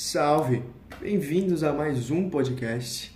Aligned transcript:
Salve! 0.00 0.62
Bem-vindos 1.00 1.64
a 1.64 1.72
mais 1.72 2.08
um 2.08 2.30
podcast. 2.30 3.12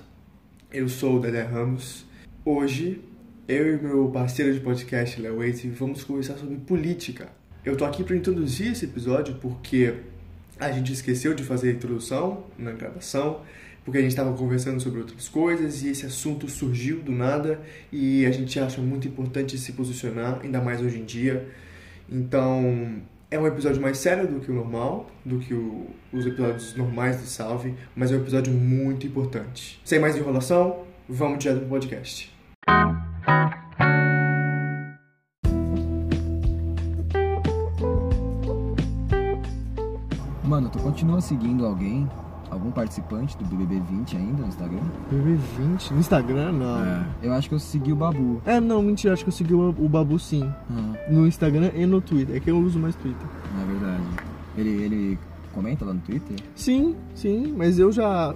Eu 0.68 0.88
sou 0.88 1.16
o 1.16 1.20
Dedé 1.20 1.42
Ramos. 1.42 2.04
Hoje, 2.44 3.00
eu 3.46 3.76
e 3.76 3.80
meu 3.80 4.08
parceiro 4.08 4.52
de 4.52 4.58
podcast, 4.58 5.20
Léo 5.20 5.36
Waite, 5.36 5.68
vamos 5.68 6.02
conversar 6.02 6.36
sobre 6.36 6.56
política. 6.56 7.28
Eu 7.64 7.76
tô 7.76 7.84
aqui 7.84 8.02
para 8.02 8.16
introduzir 8.16 8.72
esse 8.72 8.84
episódio 8.84 9.36
porque 9.36 9.94
a 10.58 10.72
gente 10.72 10.92
esqueceu 10.92 11.34
de 11.34 11.44
fazer 11.44 11.70
a 11.70 11.72
introdução 11.72 12.46
na 12.58 12.72
gravação, 12.72 13.42
porque 13.84 13.98
a 13.98 14.02
gente 14.02 14.10
estava 14.10 14.36
conversando 14.36 14.80
sobre 14.80 14.98
outras 14.98 15.28
coisas 15.28 15.84
e 15.84 15.90
esse 15.90 16.04
assunto 16.04 16.50
surgiu 16.50 17.00
do 17.00 17.12
nada 17.12 17.60
e 17.92 18.26
a 18.26 18.32
gente 18.32 18.58
acha 18.58 18.80
muito 18.80 19.06
importante 19.06 19.56
se 19.56 19.72
posicionar, 19.74 20.40
ainda 20.42 20.60
mais 20.60 20.80
hoje 20.80 20.98
em 20.98 21.04
dia. 21.04 21.48
Então, 22.10 23.00
é 23.32 23.38
um 23.38 23.46
episódio 23.46 23.80
mais 23.80 23.96
sério 23.96 24.28
do 24.28 24.40
que 24.40 24.50
o 24.50 24.54
normal, 24.54 25.06
do 25.24 25.38
que 25.38 25.54
o, 25.54 25.86
os 26.12 26.26
episódios 26.26 26.76
normais 26.76 27.18
do 27.18 27.26
Salve, 27.26 27.74
mas 27.96 28.12
é 28.12 28.14
um 28.14 28.18
episódio 28.20 28.52
muito 28.52 29.06
importante. 29.06 29.80
Sem 29.82 29.98
mais 29.98 30.14
enrolação, 30.14 30.84
vamos 31.08 31.38
direto 31.38 31.60
pro 31.60 31.68
podcast. 31.68 32.30
Mano, 40.44 40.68
tu 40.68 40.78
continua 40.80 41.22
seguindo 41.22 41.64
alguém, 41.64 42.06
algum 42.52 42.70
participante 42.70 43.36
do 43.38 43.44
BBB 43.44 43.80
20 43.80 44.16
ainda 44.16 44.42
no 44.42 44.48
Instagram? 44.48 44.80
BB20? 45.10 45.90
No 45.90 45.98
Instagram, 45.98 46.52
não. 46.52 46.84
É. 46.84 47.06
Eu 47.22 47.32
acho 47.32 47.48
que 47.48 47.54
eu 47.54 47.58
segui 47.58 47.92
o 47.92 47.96
Babu. 47.96 48.42
É, 48.44 48.60
não, 48.60 48.82
mentira, 48.82 49.14
acho 49.14 49.24
que 49.24 49.30
eu 49.30 49.32
segui 49.32 49.54
o, 49.54 49.70
o 49.70 49.88
Babu 49.88 50.18
sim. 50.18 50.52
Uhum. 50.68 50.94
No 51.08 51.26
Instagram 51.26 51.70
e 51.74 51.86
no 51.86 52.00
Twitter. 52.00 52.36
É 52.36 52.40
que 52.40 52.50
eu 52.50 52.58
uso 52.58 52.78
mais 52.78 52.94
Twitter. 52.96 53.26
É 53.60 53.64
verdade. 53.64 54.02
Ele, 54.56 54.70
ele 54.70 55.18
comenta 55.54 55.84
lá 55.84 55.94
no 55.94 56.00
Twitter? 56.00 56.36
Sim, 56.54 56.94
sim, 57.14 57.54
mas 57.56 57.78
eu 57.78 57.90
já. 57.90 58.34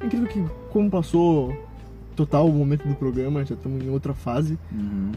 É 0.00 0.06
incrível 0.06 0.28
que, 0.28 0.44
como 0.70 0.90
passou 0.90 1.56
total 2.16 2.48
o 2.48 2.52
momento 2.52 2.86
do 2.88 2.94
programa, 2.94 3.44
já 3.44 3.54
estamos 3.54 3.84
em 3.84 3.88
outra 3.88 4.14
fase. 4.14 4.58
Uhum. 4.72 5.12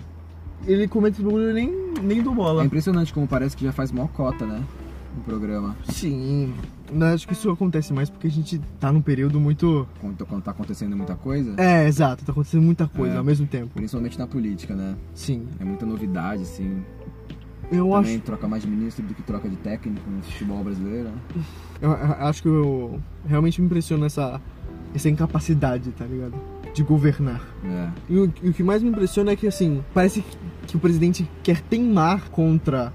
Ele 0.66 0.88
comenta 0.88 1.18
esse 1.18 1.24
bagulho 1.24 1.50
e 1.50 1.54
nem, 1.54 1.94
nem 2.04 2.22
do 2.22 2.34
bola. 2.34 2.62
É 2.62 2.66
impressionante 2.66 3.12
como 3.14 3.28
parece 3.28 3.58
que 3.58 3.64
já 3.66 3.72
faz 3.72 3.92
mó 3.92 4.08
cota, 4.08 4.46
né? 4.46 4.64
O 5.18 5.22
programa. 5.22 5.76
Sim. 5.90 6.54
Não, 6.94 7.08
acho 7.08 7.28
que 7.28 7.34
isso 7.34 7.50
acontece 7.50 7.92
mais 7.92 8.10
porque 8.10 8.28
a 8.28 8.32
gente 8.32 8.60
tá 8.80 8.92
num 8.92 9.02
período 9.02 9.40
muito. 9.40 9.88
Quando, 10.00 10.26
quando 10.26 10.44
tá 10.44 10.52
acontecendo 10.52 10.96
muita 10.96 11.16
coisa. 11.16 11.54
É, 11.58 11.88
exato, 11.88 12.24
tá 12.24 12.32
acontecendo 12.32 12.62
muita 12.62 12.88
coisa 12.88 13.16
É. 13.16 13.18
ao 13.18 13.24
mesmo 13.24 13.46
tempo. 13.48 13.72
Principalmente 13.74 14.18
na 14.18 14.28
política, 14.28 14.76
né? 14.76 14.96
Sim. 15.14 15.48
É 15.60 15.66
muita 15.66 15.86
novidade, 15.86 16.44
assim. 16.44 16.82
Eu 17.72 17.90
Também 17.90 18.16
acho. 18.16 18.24
troca 18.24 18.48
mais 18.48 18.64
de 18.64 18.70
ministro 18.70 19.04
do 19.06 19.14
que 19.14 19.22
troca 19.24 19.50
de 19.50 19.58
técnico 19.58 20.10
no 20.10 20.22
futebol 20.24 20.64
brasileiro. 20.64 21.10
né? 21.10 21.44
Eu, 21.82 21.92
eu 21.92 22.12
acho 22.28 22.42
que 22.42 22.48
eu 22.48 23.00
realmente 23.26 23.60
me 23.60 23.66
impressiona 23.66 24.06
essa, 24.06 24.40
essa 24.96 25.10
incapacidade, 25.10 25.92
tá 25.92 26.06
ligado? 26.06 26.34
De 26.74 26.82
governar. 26.84 27.42
É. 27.66 27.90
E 28.08 28.18
o, 28.18 28.34
e 28.42 28.50
o 28.50 28.54
que 28.54 28.64
mais 28.64 28.82
me 28.82 28.90
impressiona 28.90 29.32
é 29.32 29.36
que, 29.36 29.48
assim, 29.48 29.84
parece 29.94 30.24
que 30.66 30.78
o 30.78 30.80
presidente 30.80 31.30
quer 31.44 31.60
teimar 31.62 32.30
contra 32.30 32.94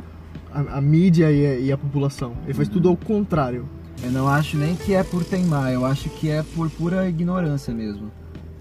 a, 0.54 0.78
a 0.78 0.80
mídia 0.80 1.30
e 1.30 1.46
a, 1.46 1.58
e 1.58 1.72
a 1.72 1.78
população. 1.78 2.34
Ele 2.44 2.54
faz 2.54 2.68
tudo 2.68 2.88
ao 2.88 2.96
contrário. 2.96 3.68
Eu 4.02 4.10
não 4.10 4.28
acho 4.28 4.56
nem 4.56 4.74
que 4.74 4.94
é 4.94 5.02
por 5.04 5.24
teimar, 5.24 5.72
eu 5.72 5.84
acho 5.84 6.08
que 6.10 6.28
é 6.28 6.42
por 6.54 6.68
pura 6.70 7.08
ignorância 7.08 7.72
mesmo. 7.72 8.10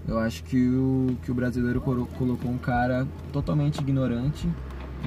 Eu 0.06 0.18
acho 0.18 0.42
que 0.44 0.68
o, 0.68 1.16
que 1.22 1.30
o 1.30 1.34
brasileiro 1.34 1.80
colo- 1.80 2.08
colocou 2.18 2.50
um 2.50 2.58
cara 2.58 3.06
totalmente 3.32 3.78
ignorante 3.80 4.48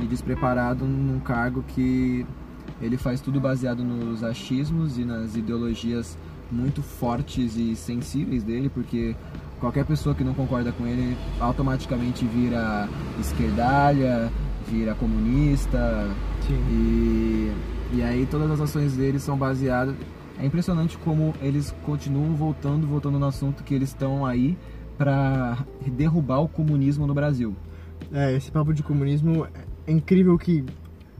e 0.02 0.06
despreparado 0.06 0.86
num 0.86 1.19
cargo 1.19 1.63
que 1.67 2.25
ele 2.81 2.97
faz 2.97 3.22
tudo 3.22 3.39
baseado 3.39 3.83
nos 3.83 4.23
achismos 4.23 4.97
e 4.97 5.06
nas 5.06 5.36
ideologias 5.36 6.17
muito 6.52 6.81
fortes 6.81 7.56
e 7.56 7.75
sensíveis 7.75 8.44
dele, 8.44 8.69
porque 8.69 9.16
qualquer 9.59 9.86
pessoa 9.86 10.13
que 10.13 10.23
não 10.23 10.33
concorda 10.33 10.72
com 10.72 10.86
ele 10.86 11.16
automaticamente 11.39 12.25
vira 12.25 12.88
esquerdalha, 13.19 14.31
vira 14.69 14.94
comunista, 14.96 16.09
Sim. 16.47 16.59
e, 16.69 17.51
e 17.94 18.03
aí 18.03 18.25
todas 18.25 18.51
as 18.51 18.61
ações 18.61 18.95
deles 18.95 19.23
são 19.23 19.38
baseadas. 19.38 19.95
É 20.38 20.45
impressionante 20.45 20.97
como 20.97 21.33
eles 21.41 21.73
continuam 21.85 22.35
voltando, 22.35 22.85
voltando 22.85 23.17
no 23.17 23.25
assunto 23.25 23.63
que 23.63 23.73
eles 23.73 23.89
estão 23.89 24.25
aí 24.25 24.57
para 24.97 25.57
derrubar 25.88 26.39
o 26.39 26.47
comunismo 26.47 27.07
no 27.07 27.13
Brasil. 27.13 27.55
É, 28.11 28.35
esse 28.35 28.51
papo 28.51 28.73
de 28.73 28.84
comunismo 28.84 29.47
é 29.88 29.91
incrível 29.91 30.38
que 30.38 30.63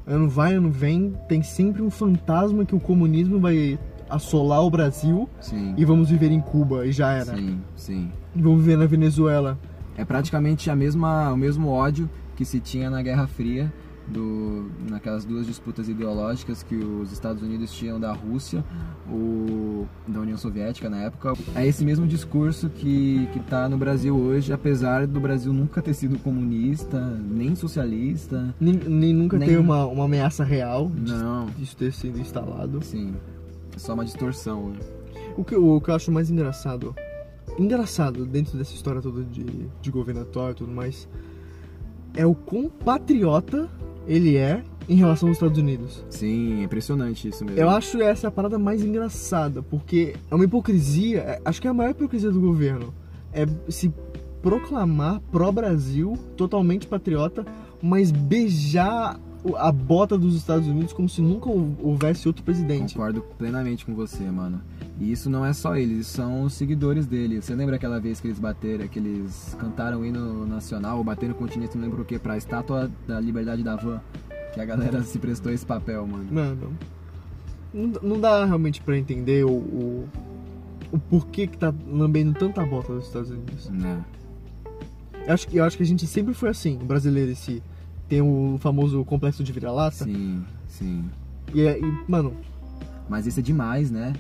ano 0.06 0.30
vai, 0.30 0.53
ano 0.53 0.69
vem, 0.69 1.14
tem 1.28 1.41
sempre 1.41 1.81
um 1.81 1.90
fantasma 1.90 2.66
que 2.66 2.75
o 2.75 2.80
comunismo 2.80 3.40
vai 3.40 3.80
assolar 4.09 4.62
o 4.64 4.69
Brasil 4.69 5.28
Sim. 5.40 5.74
e 5.78 5.84
vamos 5.84 6.09
viver 6.09 6.31
em 6.31 6.40
Cuba, 6.40 6.85
e 6.85 6.91
já 6.91 7.12
era. 7.14 7.35
Sim, 7.35 7.59
sim. 7.75 8.12
E 8.35 8.41
vamos 8.41 8.59
viver 8.59 8.78
na 8.78 8.85
Venezuela. 8.85 9.58
É 9.97 10.06
praticamente 10.06 10.69
a 10.69 10.75
mesma, 10.75 11.31
o 11.31 11.38
mesmo 11.38 11.69
ódio 11.69 12.09
que 12.35 12.46
se 12.46 12.59
tinha 12.59 12.90
na 12.90 13.02
Guerra 13.02 13.28
Fria, 13.28 13.74
do, 14.08 14.70
naquelas 14.90 15.26
duas 15.26 15.48
disputas 15.48 15.90
ideológicas 15.90 16.62
que 16.62 16.76
os 16.76 17.12
Estados 17.12 17.42
Unidos 17.42 17.72
tinham 17.74 18.00
da 18.00 18.14
Rússia, 18.14 18.64
o, 19.10 19.86
da 20.08 20.20
União 20.20 20.38
Soviética 20.38 20.90
na 20.90 20.98
época. 21.04 21.34
É 21.56 21.66
esse 21.66 21.84
mesmo 21.84 22.06
discurso 22.06 22.70
que 22.70 23.28
está 23.36 23.68
no 23.68 23.78
Brasil 23.78 24.16
hoje, 24.16 24.54
apesar 24.54 25.08
do 25.08 25.20
Brasil 25.20 25.52
nunca 25.52 25.82
ter 25.82 25.94
sido 25.94 26.20
comunista, 26.20 27.00
nem 27.00 27.56
socialista. 27.56 28.54
Nem, 28.60 28.74
nem 28.76 29.14
nunca 29.14 29.38
Nem- 29.38 29.48
tem 29.50 29.58
uma, 29.58 29.86
uma 29.86 30.06
ameaça 30.06 30.44
real 30.44 30.90
de- 30.90 31.12
Não, 31.12 31.48
disso 31.58 31.76
ter 31.76 31.92
sido 31.92 32.20
instalado. 32.20 32.84
sim. 32.84 33.14
É 33.76 33.80
só 33.80 33.94
uma 33.94 34.06
distorção. 34.06 34.70
né? 34.70 34.78
O 35.36 35.44
que, 35.44 35.56
o 35.56 35.82
que 35.82 35.90
eu 35.90 35.96
acho 35.96 36.10
mais 36.12 36.30
engraçado, 36.30 36.96
engraçado 37.60 38.26
dentro 38.26 38.58
dessa 38.58 38.74
história 38.74 39.02
toda 39.02 39.22
de, 39.24 39.44
de 39.82 39.92
governatório 39.92 40.52
e 40.54 40.56
tudo 40.56 40.72
mais, 40.72 41.10
é 42.14 42.26
o 42.26 42.34
quão 42.34 42.70
patriota 42.70 43.70
ele 44.08 44.36
é 44.38 44.64
em 44.88 44.96
relação 44.96 45.28
aos 45.30 45.38
Estados 45.38 45.58
Unidos. 45.58 46.04
Sim, 46.10 46.62
é 46.62 46.64
impressionante 46.64 47.28
isso 47.28 47.44
mesmo. 47.44 47.60
Eu 47.60 47.70
acho 47.70 48.02
essa 48.02 48.28
a 48.28 48.32
parada 48.32 48.60
mais 48.60 48.84
engraçada, 48.84 49.62
porque 49.64 50.16
é 50.30 50.36
uma 50.36 50.46
hipocrisia, 50.46 51.20
é- 51.20 51.42
acho 51.44 51.60
que 51.62 51.68
é 51.68 51.72
a 51.72 51.74
maior 51.74 51.92
hipocrisia 51.92 52.32
do 52.32 52.40
governo. 52.40 52.94
É 53.34 53.46
se 53.70 53.92
proclamar 54.42 55.20
pró-Brasil, 55.32 56.14
totalmente 56.38 56.86
patriota, 56.88 57.44
mas 57.82 58.12
beijar 58.12 59.20
a 59.58 59.72
bota 59.72 60.18
dos 60.18 60.36
Estados 60.36 60.68
Unidos 60.68 60.94
como 60.94 61.08
se 61.10 61.22
nunca 61.22 61.50
hou- 61.50 61.76
houvesse 61.82 62.28
outro 62.28 62.44
presidente. 62.44 62.94
Concordo 62.96 63.22
plenamente 63.38 63.86
com 63.86 63.94
você, 63.94 64.24
mano. 64.24 64.62
E 65.00 65.12
isso 65.12 65.30
não 65.30 65.46
é 65.46 65.52
só 65.54 65.76
eles, 65.76 66.08
são 66.08 66.44
os 66.44 66.54
seguidores 66.54 67.06
dele. 67.06 67.42
Você 67.42 67.54
lembra 67.54 67.76
aquela 67.76 68.00
vez 68.00 68.20
que 68.22 68.28
eles 68.28 68.40
bateram, 68.40 68.88
que 68.88 68.98
eles 68.98 69.56
cantaram 69.60 70.00
o 70.00 70.06
hino 70.06 70.46
nacional, 70.48 70.98
ou 70.98 71.04
bateram 71.04 71.34
continente, 71.34 71.78
não 71.78 71.84
lembro 71.84 72.02
o 72.02 72.06
que, 72.06 72.18
pra 72.18 72.38
estátua 72.38 72.90
da 73.08 73.20
liberdade 73.20 73.62
da 73.62 73.76
van? 73.76 74.00
Que 74.54 74.62
a 74.62 74.66
galera 74.66 75.04
se 75.04 75.20
prestou 75.20 75.52
esse 75.52 75.66
papel, 75.66 76.08
mano. 76.08 76.26
Mano, 76.32 76.72
não, 77.74 77.92
não 78.02 78.20
dá 78.22 78.46
realmente 78.46 78.82
pra 78.82 78.98
entender 78.98 79.44
o, 79.46 79.52
o, 79.52 80.10
o 80.94 80.98
porquê 81.00 81.46
que 81.46 81.58
tá 81.58 81.74
lambendo 81.92 82.34
tanta 82.34 82.66
bota 82.66 82.94
dos 82.94 83.06
Estados 83.08 83.30
Unidos. 83.32 83.70
Né? 83.70 84.02
Eu 85.28 85.34
acho, 85.34 85.48
que- 85.48 85.58
eu 85.58 85.64
acho 85.66 85.76
que 85.76 85.84
a 85.84 85.86
gente 85.86 86.08
sempre 86.08 86.34
foi 86.34 86.50
assim, 86.50 86.78
o 86.82 86.86
brasileiro 86.86 87.32
em 87.32 87.36
si. 87.36 87.62
Tem 88.08 88.22
o 88.22 88.58
famoso 88.60 89.04
complexo 89.04 89.44
de 89.44 89.52
vira-lata. 89.52 90.04
Sim, 90.06 90.44
sim. 90.68 91.06
E, 91.54 91.62
é- 91.62 91.80
e, 91.80 91.94
mano, 92.08 92.34
Mas 93.10 93.28
isso 93.28 93.40
é 93.40 93.44
demais, 93.44 93.92
né? 93.92 94.14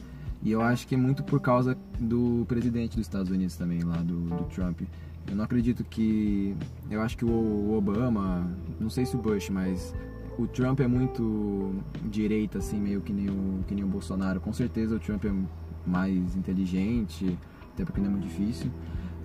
E 0.43 0.51
eu 0.51 0.61
acho 0.61 0.85
que 0.87 0.93
é 0.93 0.97
muito 0.97 1.23
por 1.23 1.39
causa 1.39 1.75
do 1.99 2.45
presidente 2.47 2.95
dos 2.97 3.07
Estados 3.07 3.31
Unidos 3.31 3.55
também, 3.55 3.81
lá 3.83 3.97
do, 3.97 4.19
do 4.21 4.43
Trump. 4.53 4.81
Eu 5.27 5.35
não 5.35 5.43
acredito 5.43 5.83
que. 5.83 6.55
Eu 6.89 7.01
acho 7.01 7.17
que 7.17 7.25
o 7.25 7.73
Obama, 7.75 8.47
não 8.79 8.89
sei 8.91 9.05
se 9.07 9.15
o 9.15 9.19
Bush, 9.19 9.49
mas 9.49 9.93
o 10.37 10.45
Trump 10.45 10.81
é 10.81 10.87
muito 10.87 11.73
direita, 12.11 12.59
assim, 12.59 12.79
meio 12.79 13.01
que 13.01 13.11
nem 13.11 13.27
o, 13.29 13.63
que 13.67 13.73
nem 13.73 13.83
o 13.83 13.87
Bolsonaro. 13.87 14.39
Com 14.39 14.53
certeza 14.53 14.95
o 14.95 14.99
Trump 14.99 15.25
é 15.25 15.31
mais 15.87 16.35
inteligente, 16.35 17.35
até 17.73 17.83
porque 17.83 17.99
não 17.99 18.07
é 18.07 18.11
muito 18.11 18.27
difícil. 18.27 18.69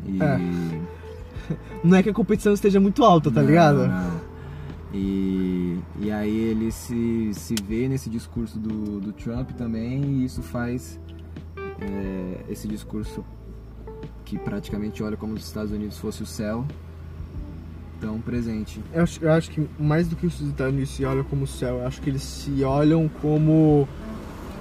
E... 0.06 0.22
É. 0.22 0.38
não 1.84 1.98
é 1.98 2.02
que 2.02 2.08
a 2.08 2.14
competição 2.14 2.54
esteja 2.54 2.80
muito 2.80 3.04
alta, 3.04 3.30
tá 3.30 3.40
Não, 3.42 3.48
ligado? 3.48 3.86
não. 3.88 4.29
E, 4.92 5.78
e 6.00 6.10
aí 6.10 6.36
ele 6.36 6.72
se, 6.72 7.30
se 7.32 7.54
vê 7.66 7.88
nesse 7.88 8.10
discurso 8.10 8.58
do, 8.58 9.00
do 9.00 9.12
Trump 9.12 9.50
também 9.52 10.02
e 10.02 10.24
isso 10.24 10.42
faz 10.42 10.98
é, 11.80 12.44
esse 12.48 12.66
discurso 12.66 13.24
que 14.24 14.36
praticamente 14.36 15.02
olha 15.02 15.16
como 15.16 15.36
se 15.36 15.42
os 15.42 15.48
Estados 15.48 15.72
Unidos 15.72 15.98
fosse 15.98 16.22
o 16.22 16.26
céu 16.26 16.64
tão 18.00 18.20
presente. 18.20 18.80
Eu 18.92 19.02
acho, 19.02 19.24
eu 19.24 19.32
acho 19.32 19.50
que 19.50 19.68
mais 19.78 20.08
do 20.08 20.16
que 20.16 20.26
os 20.26 20.40
Estados 20.40 20.72
Unidos 20.72 20.90
se 20.90 21.04
olham 21.04 21.22
como 21.24 21.44
o 21.44 21.46
céu, 21.46 21.78
eu 21.78 21.86
acho 21.86 22.00
que 22.00 22.10
eles 22.10 22.22
se 22.22 22.64
olham 22.64 23.08
como 23.20 23.86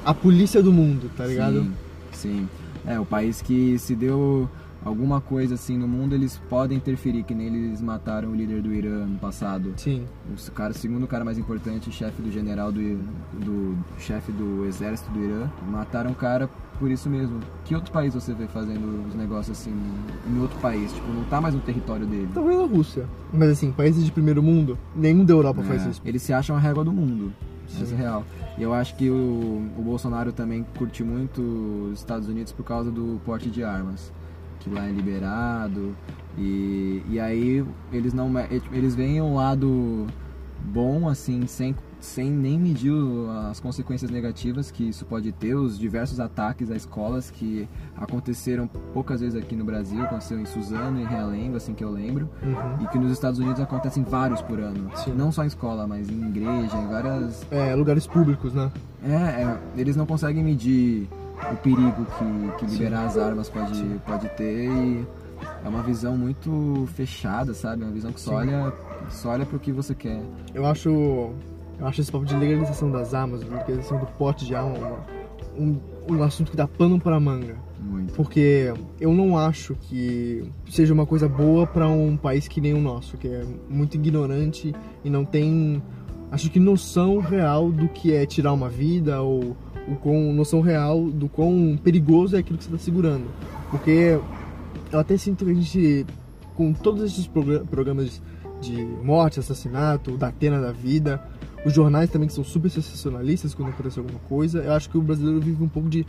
a 0.05 0.13
polícia 0.13 0.61
do 0.61 0.71
mundo, 0.71 1.09
tá 1.15 1.25
ligado? 1.25 1.63
Sim, 1.63 1.73
sim. 2.11 2.49
É, 2.85 2.99
o 2.99 3.05
país 3.05 3.41
que 3.41 3.77
se 3.79 3.95
deu 3.95 4.49
alguma 4.83 5.19
coisa 5.21 5.55
assim 5.55 5.77
no 5.77 5.87
mundo, 5.87 6.13
eles 6.15 6.37
podem 6.49 6.77
interferir, 6.77 7.23
que 7.23 7.33
nem 7.33 7.47
eles 7.47 7.81
mataram 7.81 8.29
o 8.29 8.35
líder 8.35 8.61
do 8.61 8.73
Irã 8.73 9.05
no 9.05 9.17
passado. 9.19 9.73
Sim. 9.77 10.05
O 10.47 10.51
cara, 10.51 10.73
segundo 10.73 11.07
cara 11.07 11.25
mais 11.25 11.37
importante, 11.37 11.91
chefe 11.91 12.21
do 12.21 12.31
general 12.31 12.71
do, 12.71 12.79
do 13.33 13.77
chefe 13.99 14.31
do 14.31 14.65
exército 14.65 15.09
do 15.11 15.23
Irã, 15.23 15.49
mataram 15.69 16.11
o 16.11 16.15
cara 16.15 16.49
por 16.79 16.89
isso 16.89 17.09
mesmo. 17.09 17.39
Que 17.65 17.75
outro 17.75 17.91
país 17.91 18.13
você 18.13 18.33
vê 18.33 18.47
fazendo 18.47 19.05
os 19.07 19.15
negócios 19.15 19.59
assim 19.59 19.73
em 20.27 20.39
outro 20.39 20.57
país? 20.59 20.93
Tipo, 20.93 21.11
não 21.11 21.23
tá 21.25 21.41
mais 21.41 21.53
no 21.53 21.59
território 21.61 22.05
dele. 22.05 22.29
Talvez 22.33 22.57
na 22.57 22.65
Rússia. 22.65 23.05
Mas 23.33 23.49
assim, 23.49 23.71
países 23.71 24.03
de 24.05 24.11
primeiro 24.11 24.41
mundo, 24.41 24.77
nenhum 24.95 25.25
da 25.25 25.33
Europa 25.33 25.61
faz 25.63 25.85
É, 25.85 25.89
isso. 25.89 26.01
Eles 26.05 26.21
se 26.21 26.31
acham 26.31 26.55
a 26.55 26.59
régua 26.59 26.83
do 26.83 26.93
mundo. 26.93 27.33
Sim. 27.67 27.83
Essa 27.83 27.93
é 27.93 27.97
real. 27.97 28.23
E 28.57 28.63
eu 28.63 28.73
acho 28.73 28.95
que 28.95 29.09
o, 29.09 29.13
o 29.77 29.81
Bolsonaro 29.83 30.31
também 30.31 30.65
curte 30.77 31.03
muito 31.03 31.41
os 31.91 31.99
Estados 31.99 32.27
Unidos 32.27 32.51
por 32.51 32.63
causa 32.63 32.89
do 32.89 33.19
porte 33.25 33.49
de 33.49 33.63
armas. 33.63 34.11
Que 34.59 34.69
lá 34.69 34.85
é 34.87 34.91
liberado. 34.91 35.95
E, 36.37 37.01
e 37.09 37.19
aí 37.19 37.65
eles 37.91 38.13
não 38.13 38.31
eles 38.71 38.95
veem 38.95 39.21
um 39.21 39.35
lado 39.35 40.05
bom, 40.61 41.07
assim, 41.07 41.47
sem, 41.47 41.75
sem 41.99 42.29
nem 42.29 42.59
medir 42.59 42.93
as 43.49 43.59
consequências 43.59 44.11
negativas 44.11 44.69
que 44.71 44.87
isso 44.89 45.05
pode 45.05 45.31
ter, 45.31 45.55
os 45.55 45.79
diversos 45.79 46.19
ataques 46.19 46.69
a 46.69 46.75
escolas 46.75 47.31
que 47.31 47.67
aconteceram 47.97 48.67
poucas 48.93 49.21
vezes 49.21 49.41
aqui 49.41 49.55
no 49.55 49.63
Brasil, 49.65 50.01
aconteceu 50.03 50.39
em 50.39 50.45
Suzano 50.45 50.99
e 50.99 51.05
Realengo, 51.05 51.55
assim 51.57 51.73
que 51.73 51.83
eu 51.83 51.89
lembro, 51.89 52.29
Uhum. 52.43 52.83
e 52.83 52.87
que 52.87 52.99
nos 52.99 53.11
Estados 53.11 53.39
Unidos 53.39 53.59
acontecem 53.61 54.03
vários 54.03 54.41
por 54.41 54.59
ano. 54.59 54.91
Sim. 54.95 55.13
Não 55.13 55.31
só 55.31 55.43
em 55.43 55.47
escola, 55.47 55.87
mas 55.87 56.09
em 56.09 56.27
igreja, 56.27 56.77
em 56.77 56.87
várias. 56.87 57.45
É, 57.51 57.73
lugares 57.75 58.05
públicos, 58.05 58.53
né? 58.53 58.69
É, 59.03 59.13
é, 59.43 59.57
eles 59.77 59.95
não 59.95 60.05
conseguem 60.05 60.43
medir 60.43 61.07
o 61.51 61.55
perigo 61.57 62.05
que, 62.17 62.57
que 62.57 62.71
liberar 62.71 63.05
as 63.05 63.17
armas 63.17 63.49
pode, 63.49 63.83
pode 64.05 64.29
ter 64.29 64.69
e 64.69 65.07
é 65.63 65.67
uma 65.67 65.81
visão 65.81 66.17
muito 66.17 66.87
fechada, 66.93 67.53
sabe? 67.53 67.83
Uma 67.83 67.91
visão 67.91 68.11
que 68.11 68.19
só 68.19 68.31
Sim. 68.31 68.53
olha, 68.53 68.73
só 69.09 69.29
olha 69.29 69.45
pro 69.45 69.59
que 69.59 69.71
você 69.71 69.95
quer. 69.95 70.21
Eu 70.53 70.65
acho. 70.65 70.89
Eu 71.79 71.87
acho 71.87 72.01
esse 72.01 72.11
papo 72.11 72.25
de 72.25 72.35
legalização 72.35 72.91
das 72.91 73.13
armas, 73.13 73.41
legalização 73.41 73.99
do 73.99 74.05
pote 74.05 74.45
de 74.45 74.53
arma, 74.53 74.99
um, 75.57 75.79
um 76.09 76.23
assunto 76.23 76.51
que 76.51 76.57
dá 76.57 76.67
pano 76.67 76.99
pra 76.99 77.19
manga. 77.19 77.55
Muito. 77.79 78.13
Porque 78.13 78.73
eu 78.99 79.13
não 79.13 79.37
acho 79.37 79.75
que 79.75 80.43
seja 80.69 80.93
uma 80.93 81.05
coisa 81.05 81.29
boa 81.29 81.65
pra 81.65 81.87
um 81.87 82.17
país 82.17 82.47
que 82.49 82.59
nem 82.59 82.73
o 82.73 82.81
nosso, 82.81 83.17
que 83.17 83.27
é 83.27 83.45
muito 83.69 83.95
ignorante 83.95 84.75
e 85.05 85.09
não 85.09 85.23
tem, 85.23 85.81
acho 86.29 86.49
que 86.51 86.59
noção 86.59 87.19
real 87.19 87.71
do 87.71 87.87
que 87.87 88.13
é 88.13 88.25
tirar 88.25 88.51
uma 88.51 88.67
vida 88.67 89.21
ou 89.21 89.55
o 89.87 89.95
quão, 89.95 90.33
noção 90.33 90.61
real 90.61 91.05
do 91.09 91.27
quão 91.27 91.77
perigoso 91.83 92.35
é 92.35 92.39
aquilo 92.39 92.57
que 92.57 92.63
você 92.65 92.69
está 92.73 92.83
segurando. 92.83 93.25
Porque 93.71 94.19
eu 94.91 94.99
até 94.99 95.17
sinto 95.17 95.45
que 95.45 95.51
a 95.51 95.53
gente, 95.53 96.05
com 96.55 96.73
todos 96.73 97.03
esses 97.03 97.25
progra- 97.27 97.61
programas 97.61 98.21
de 98.61 98.75
morte, 99.03 99.39
assassinato, 99.39 100.17
da 100.17 100.27
Atena 100.27 100.59
da 100.61 100.71
vida, 100.71 101.21
os 101.65 101.73
jornais 101.73 102.09
também 102.09 102.27
que 102.27 102.33
são 102.33 102.43
super 102.43 102.69
sensacionalistas 102.69 103.53
quando 103.53 103.69
acontece 103.69 103.99
alguma 103.99 104.19
coisa, 104.27 104.59
eu 104.59 104.73
acho 104.73 104.89
que 104.89 104.97
o 104.97 105.01
brasileiro 105.01 105.39
vive 105.39 105.63
um 105.63 105.67
pouco 105.69 105.89
de 105.89 106.05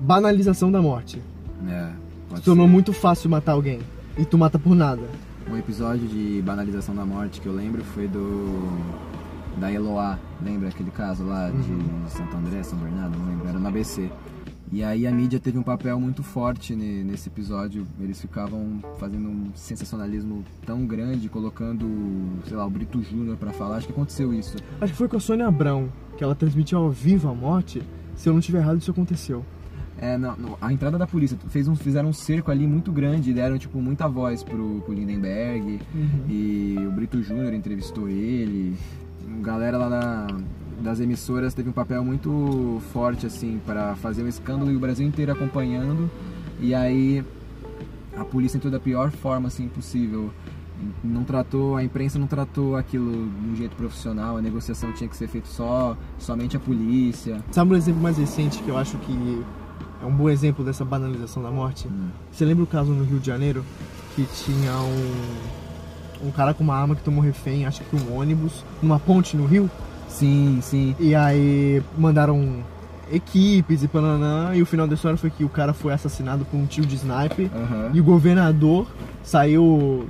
banalização 0.00 0.70
da 0.70 0.80
morte. 0.82 1.20
É, 1.68 1.90
Se 2.36 2.42
tornou 2.42 2.66
ser. 2.66 2.72
muito 2.72 2.92
fácil 2.92 3.30
matar 3.30 3.52
alguém. 3.52 3.80
E 4.18 4.24
tu 4.24 4.36
mata 4.38 4.58
por 4.58 4.74
nada. 4.74 5.02
Um 5.50 5.56
episódio 5.56 6.06
de 6.06 6.40
banalização 6.44 6.94
da 6.94 7.04
morte 7.04 7.40
que 7.40 7.46
eu 7.46 7.52
lembro 7.54 7.82
foi 7.84 8.06
do. 8.08 8.68
Da 9.58 9.70
Eloá, 9.72 10.18
lembra 10.44 10.68
aquele 10.68 10.90
caso 10.90 11.24
lá 11.24 11.48
de 11.50 12.10
Santo 12.10 12.36
André, 12.36 12.62
São 12.62 12.78
Bernardo, 12.78 13.16
não 13.18 13.26
lembro, 13.26 13.48
era 13.48 13.58
no 13.58 13.68
ABC. 13.68 14.10
E 14.72 14.82
aí 14.82 15.06
a 15.06 15.12
mídia 15.12 15.38
teve 15.38 15.56
um 15.56 15.62
papel 15.62 16.00
muito 16.00 16.22
forte 16.24 16.74
ne- 16.74 17.04
nesse 17.04 17.28
episódio. 17.28 17.86
Eles 18.00 18.20
ficavam 18.20 18.80
fazendo 18.98 19.28
um 19.28 19.50
sensacionalismo 19.54 20.42
tão 20.66 20.84
grande, 20.84 21.28
colocando, 21.28 21.86
sei 22.48 22.56
lá, 22.56 22.66
o 22.66 22.70
Brito 22.70 23.00
Júnior 23.02 23.36
pra 23.36 23.52
falar. 23.52 23.76
Acho 23.76 23.86
que 23.86 23.92
aconteceu 23.92 24.34
isso. 24.34 24.56
Acho 24.80 24.92
que 24.92 24.98
foi 24.98 25.06
com 25.06 25.16
a 25.16 25.20
Sônia 25.20 25.46
Abrão, 25.46 25.88
que 26.18 26.24
ela 26.24 26.34
transmitiu 26.34 26.78
ao 26.78 26.90
vivo 26.90 27.28
a 27.28 27.34
morte. 27.34 27.82
Se 28.16 28.28
eu 28.28 28.32
não 28.32 28.40
estiver 28.40 28.58
errado, 28.58 28.78
isso 28.78 28.90
aconteceu. 28.90 29.44
É, 29.96 30.18
não, 30.18 30.34
no- 30.36 30.58
a 30.60 30.72
entrada 30.72 30.98
da 30.98 31.06
polícia 31.06 31.38
fez 31.50 31.68
um, 31.68 31.76
fizeram 31.76 32.08
um 32.08 32.12
cerco 32.12 32.50
ali 32.50 32.66
muito 32.66 32.90
grande, 32.90 33.32
deram 33.32 33.56
tipo 33.56 33.78
muita 33.80 34.08
voz 34.08 34.42
pro, 34.42 34.80
pro 34.80 34.92
Lindenberg 34.92 35.78
e 36.28 36.76
o 36.84 36.90
Brito 36.90 37.22
Júnior 37.22 37.54
entrevistou 37.54 38.08
ele. 38.08 38.76
Galera 39.44 39.76
lá 39.76 39.88
da- 39.88 40.26
das 40.80 41.00
emissoras 41.00 41.52
teve 41.54 41.68
um 41.68 41.72
papel 41.72 42.02
muito 42.04 42.80
forte 42.92 43.26
assim 43.26 43.60
para 43.64 43.94
fazer 43.96 44.22
um 44.22 44.28
escândalo 44.28 44.70
e 44.70 44.76
o 44.76 44.80
Brasil 44.80 45.06
inteiro 45.06 45.32
acompanhando. 45.32 46.10
E 46.60 46.74
aí 46.74 47.22
a 48.16 48.24
polícia 48.24 48.56
entrou 48.56 48.72
da 48.72 48.80
pior 48.80 49.10
forma 49.10 49.48
assim 49.48 49.68
possível. 49.68 50.30
Não 51.02 51.24
tratou, 51.24 51.76
a 51.76 51.84
imprensa 51.84 52.18
não 52.18 52.26
tratou 52.26 52.76
aquilo 52.76 53.12
de 53.12 53.50
um 53.50 53.54
jeito 53.56 53.76
profissional, 53.76 54.36
a 54.36 54.42
negociação 54.42 54.92
tinha 54.92 55.08
que 55.08 55.16
ser 55.16 55.28
feita 55.28 55.46
só 55.46 55.96
somente 56.18 56.56
a 56.56 56.60
polícia. 56.60 57.40
Sabe 57.52 57.72
um 57.72 57.76
exemplo 57.76 58.02
mais 58.02 58.18
recente 58.18 58.62
que 58.62 58.68
eu 58.68 58.76
acho 58.76 58.96
que 58.98 59.42
é 60.02 60.06
um 60.06 60.14
bom 60.14 60.28
exemplo 60.28 60.64
dessa 60.64 60.84
banalização 60.84 61.42
da 61.42 61.50
morte? 61.50 61.86
Hum. 61.86 62.08
Você 62.30 62.44
lembra 62.44 62.64
o 62.64 62.66
caso 62.66 62.92
no 62.92 63.04
Rio 63.04 63.20
de 63.20 63.26
Janeiro? 63.26 63.64
Que 64.16 64.24
tinha 64.26 64.72
um, 64.78 65.63
um 66.22 66.30
cara 66.30 66.52
com 66.54 66.62
uma 66.62 66.74
arma 66.74 66.94
que 66.94 67.02
tomou 67.02 67.22
refém, 67.22 67.66
acho 67.66 67.82
que 67.84 67.96
um 67.96 68.16
ônibus, 68.18 68.64
numa 68.82 68.98
ponte 68.98 69.36
no 69.36 69.46
Rio. 69.46 69.70
Sim, 70.08 70.58
sim. 70.62 70.94
E 71.00 71.14
aí 71.14 71.82
mandaram 71.98 72.62
equipes 73.10 73.82
e 73.82 73.88
pananã. 73.88 74.54
E 74.54 74.62
o 74.62 74.66
final 74.66 74.86
da 74.86 74.94
história 74.94 75.16
foi 75.16 75.30
que 75.30 75.44
o 75.44 75.48
cara 75.48 75.72
foi 75.72 75.92
assassinado 75.92 76.44
por 76.44 76.56
um 76.56 76.66
tiro 76.66 76.86
de 76.86 76.96
sniper. 76.96 77.50
Aham. 77.54 77.90
E 77.92 78.00
o 78.00 78.04
governador 78.04 78.86
saiu. 79.22 80.06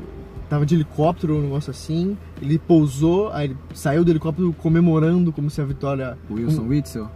Tava 0.49 0.67
de 0.67 0.75
helicóptero, 0.75 1.37
um 1.37 1.43
negócio 1.43 1.71
assim. 1.71 2.17
Ele 2.41 2.59
pousou, 2.59 3.33
aí 3.33 3.47
ele 3.47 3.56
saiu 3.73 4.05
do 4.05 4.11
helicóptero 4.11 4.53
comemorando 4.53 5.33
como 5.33 5.49
se 5.49 5.61
a 5.61 5.65
vitória. 5.65 6.19
Wilson 6.31 6.67
Witzel? 6.69 7.11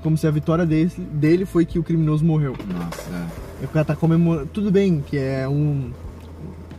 Como 0.00 0.16
se 0.16 0.26
a 0.28 0.30
vitória 0.30 0.64
dele, 0.64 0.92
dele 1.12 1.44
foi 1.44 1.66
que 1.66 1.78
o 1.78 1.82
criminoso 1.82 2.24
morreu. 2.24 2.54
Nossa, 2.72 3.10
é. 3.10 3.26
E 3.62 3.64
o 3.64 3.68
cara 3.68 3.84
tá 3.84 3.96
comemorando. 3.96 4.46
Tudo 4.52 4.70
bem 4.70 5.02
que 5.04 5.18
é 5.18 5.48
um. 5.48 5.90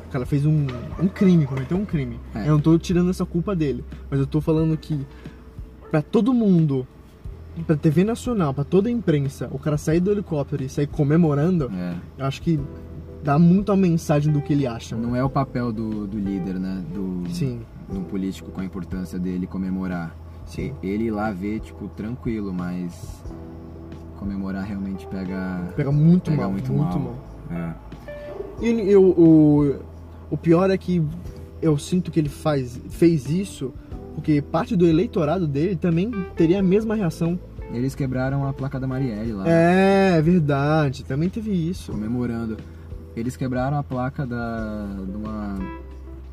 O 0.10 0.12
cara 0.12 0.26
fez 0.26 0.44
um, 0.44 0.66
um 1.00 1.08
crime, 1.08 1.46
cometeu 1.46 1.78
um 1.78 1.86
crime. 1.86 2.20
É. 2.34 2.48
Eu 2.48 2.54
não 2.54 2.60
tô 2.60 2.76
tirando 2.80 3.12
essa 3.12 3.28
culpa 3.28 3.56
dele. 3.56 3.86
Mas 4.10 4.20
eu 4.20 4.26
tô 4.26 4.42
falando 4.42 4.76
que 4.76 5.06
pra 5.92 6.02
todo 6.02 6.34
mundo, 6.34 6.88
pra 7.68 7.76
TV 7.76 8.04
Nacional, 8.04 8.52
pra 8.52 8.64
toda 8.64 8.90
a 8.90 8.92
imprensa, 8.92 9.48
o 9.52 9.60
cara 9.60 9.78
sair 9.78 10.00
do 10.00 10.12
helicóptero 10.12 10.64
e 10.64 10.70
sair 10.70 10.88
comemorando, 10.88 11.72
é. 11.72 11.94
eu 12.18 12.26
acho 12.26 12.42
que 12.42 12.60
dá 13.24 13.38
muito 13.38 13.72
a 13.72 13.78
mensagem 13.78 14.34
do 14.34 14.42
que 14.42 14.52
ele 14.54 14.66
acha. 14.66 14.96
Não 14.96 15.16
é 15.16 15.24
o 15.24 15.30
papel 15.30 15.72
do, 15.72 16.08
do 16.08 16.18
líder, 16.18 16.56
né? 16.56 16.84
Do, 16.92 17.30
Sim. 17.30 17.62
do 17.88 18.00
político 18.02 18.50
com 18.50 18.62
a 18.62 18.66
importância 18.66 19.20
dele 19.20 19.46
comemorar. 19.46 20.16
Sim. 20.48 20.74
Ele 20.82 21.04
ir 21.04 21.12
lá 21.12 21.32
ver, 21.32 21.60
tipo, 21.60 21.88
tranquilo, 21.90 22.52
mas 22.52 23.24
comemorar 24.18 24.64
realmente 24.64 25.06
pega. 25.06 25.72
Pega 25.76 25.92
muito 25.92 26.32
Pega 26.32 26.42
mal, 26.42 26.52
muito 26.52 26.74
muito, 26.74 27.00
mal. 27.00 27.16
mal. 27.52 27.76
É. 27.76 27.90
E 28.62 28.92
eu, 28.92 29.04
o, 29.04 29.76
o 30.30 30.38
pior 30.38 30.70
é 30.70 30.78
que 30.78 31.04
eu 31.62 31.78
sinto 31.78 32.12
que 32.12 32.20
ele 32.20 32.30
faz, 32.30 32.80
fez 32.90 33.30
isso 33.30 33.74
porque 34.20 34.42
parte 34.42 34.76
do 34.76 34.86
eleitorado 34.86 35.48
dele 35.48 35.78
também 35.78 36.12
teria 36.36 36.60
a 36.60 36.62
mesma 36.62 36.94
reação. 36.94 37.40
Eles 37.72 37.96
quebraram 37.96 38.46
a 38.46 38.52
placa 38.52 38.78
da 38.78 38.86
Marielle 38.86 39.32
lá. 39.32 39.48
É, 39.48 40.22
verdade, 40.22 41.06
também 41.06 41.30
teve 41.30 41.52
isso. 41.52 41.94
comemorando. 41.94 42.58
Eles 43.16 43.38
quebraram 43.38 43.78
a 43.78 43.84
placa 43.84 44.26
da, 44.26 44.86
de 45.08 45.16
uma, 45.16 45.58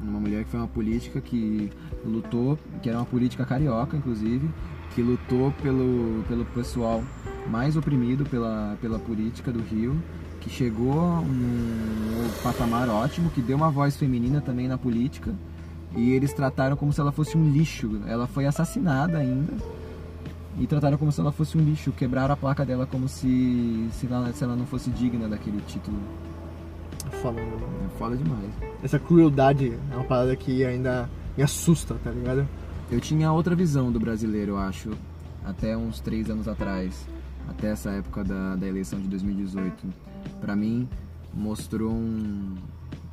uma 0.00 0.18
mulher 0.18 0.44
que 0.44 0.50
foi 0.50 0.58
uma 0.58 0.68
política 0.68 1.20
que 1.20 1.70
lutou, 2.04 2.58
que 2.82 2.88
era 2.88 2.98
uma 2.98 3.04
política 3.04 3.44
carioca, 3.44 3.96
inclusive, 3.96 4.50
que 4.94 5.00
lutou 5.00 5.52
pelo, 5.62 6.24
pelo 6.26 6.44
pessoal 6.46 7.04
mais 7.48 7.76
oprimido 7.76 8.24
pela, 8.24 8.76
pela 8.80 8.98
política 8.98 9.52
do 9.52 9.60
Rio, 9.60 9.96
que 10.46 10.50
chegou 10.50 11.22
num 11.22 12.30
patamar 12.42 12.88
ótimo, 12.88 13.30
que 13.30 13.42
deu 13.42 13.56
uma 13.56 13.70
voz 13.70 13.96
feminina 13.96 14.40
também 14.40 14.68
na 14.68 14.78
política, 14.78 15.34
e 15.96 16.12
eles 16.12 16.32
trataram 16.32 16.76
como 16.76 16.92
se 16.92 17.00
ela 17.00 17.10
fosse 17.10 17.36
um 17.36 17.50
lixo. 17.50 18.00
Ela 18.06 18.28
foi 18.28 18.46
assassinada 18.46 19.18
ainda. 19.18 19.52
E 20.58 20.66
trataram 20.66 20.96
como 20.96 21.10
se 21.10 21.20
ela 21.20 21.32
fosse 21.32 21.58
um 21.58 21.60
lixo, 21.60 21.90
quebraram 21.92 22.32
a 22.32 22.36
placa 22.36 22.64
dela 22.64 22.86
como 22.86 23.08
se, 23.08 23.88
se, 23.92 24.06
ela, 24.06 24.32
se 24.32 24.44
ela 24.44 24.54
não 24.54 24.66
fosse 24.66 24.88
digna 24.90 25.28
daquele 25.28 25.60
título. 25.66 25.98
Falando. 27.22 27.66
É 27.84 27.98
foda 27.98 28.16
demais. 28.16 28.50
Essa 28.82 28.98
crueldade 28.98 29.76
é 29.90 29.94
uma 29.94 30.04
parada 30.04 30.34
que 30.36 30.64
ainda 30.64 31.10
me 31.36 31.42
assusta, 31.42 31.96
tá 32.02 32.10
ligado? 32.10 32.48
Eu 32.90 33.00
tinha 33.00 33.32
outra 33.32 33.54
visão 33.54 33.90
do 33.90 33.98
brasileiro, 33.98 34.52
eu 34.52 34.58
acho, 34.58 34.90
até 35.44 35.76
uns 35.76 35.98
três 36.00 36.30
anos 36.30 36.46
atrás, 36.46 37.06
até 37.48 37.72
essa 37.72 37.90
época 37.90 38.22
da, 38.22 38.54
da 38.54 38.66
eleição 38.66 39.00
de 39.00 39.08
2018. 39.08 40.15
Pra 40.40 40.54
mim, 40.54 40.88
mostrou 41.32 41.92
um 41.92 42.54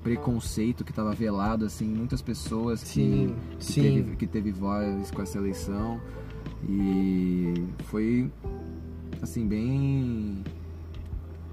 preconceito 0.04 0.84
que 0.84 0.92
estava 0.92 1.14
velado, 1.14 1.66
assim, 1.66 1.86
em 1.86 1.96
muitas 1.96 2.22
pessoas 2.22 2.84
que, 2.84 2.90
Sim, 2.90 3.36
que, 3.58 3.66
sim. 3.66 3.82
Teve, 3.82 4.16
que 4.16 4.28
teve 4.28 4.52
voz 4.52 5.12
com 5.12 5.22
essa 5.22 5.38
eleição. 5.38 6.00
E 6.68 7.54
foi, 7.86 8.32
assim, 9.22 9.48
bem 9.48 10.44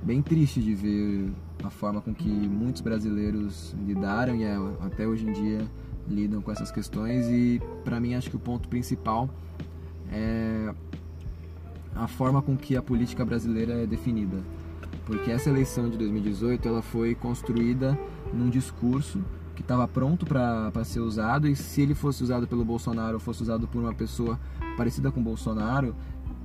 bem 0.02 0.22
triste 0.22 0.62
de 0.62 0.74
ver 0.74 1.30
a 1.62 1.68
forma 1.68 2.00
com 2.00 2.14
que 2.14 2.28
muitos 2.28 2.80
brasileiros 2.80 3.74
lidaram 3.86 4.34
e 4.34 4.44
é, 4.44 4.56
até 4.80 5.06
hoje 5.06 5.26
em 5.26 5.32
dia 5.32 5.60
lidam 6.08 6.40
com 6.40 6.50
essas 6.50 6.70
questões 6.72 7.26
e 7.26 7.60
para 7.84 8.00
mim 8.00 8.14
acho 8.14 8.30
que 8.30 8.36
o 8.36 8.38
ponto 8.38 8.66
principal 8.68 9.28
é 10.10 10.72
a 11.94 12.08
forma 12.08 12.40
com 12.40 12.56
que 12.56 12.76
a 12.76 12.82
política 12.82 13.24
brasileira 13.24 13.82
é 13.82 13.86
definida. 13.86 14.38
Porque 15.10 15.32
essa 15.32 15.50
eleição 15.50 15.90
de 15.90 15.98
2018 15.98 16.68
ela 16.68 16.82
foi 16.82 17.16
construída 17.16 17.98
num 18.32 18.48
discurso 18.48 19.20
que 19.56 19.60
estava 19.60 19.88
pronto 19.88 20.24
para 20.24 20.84
ser 20.84 21.00
usado 21.00 21.48
e 21.48 21.56
se 21.56 21.82
ele 21.82 21.96
fosse 21.96 22.22
usado 22.22 22.46
pelo 22.46 22.64
Bolsonaro 22.64 23.14
ou 23.14 23.20
fosse 23.20 23.42
usado 23.42 23.66
por 23.66 23.82
uma 23.82 23.92
pessoa 23.92 24.38
parecida 24.76 25.10
com 25.10 25.18
o 25.18 25.22
Bolsonaro, 25.24 25.96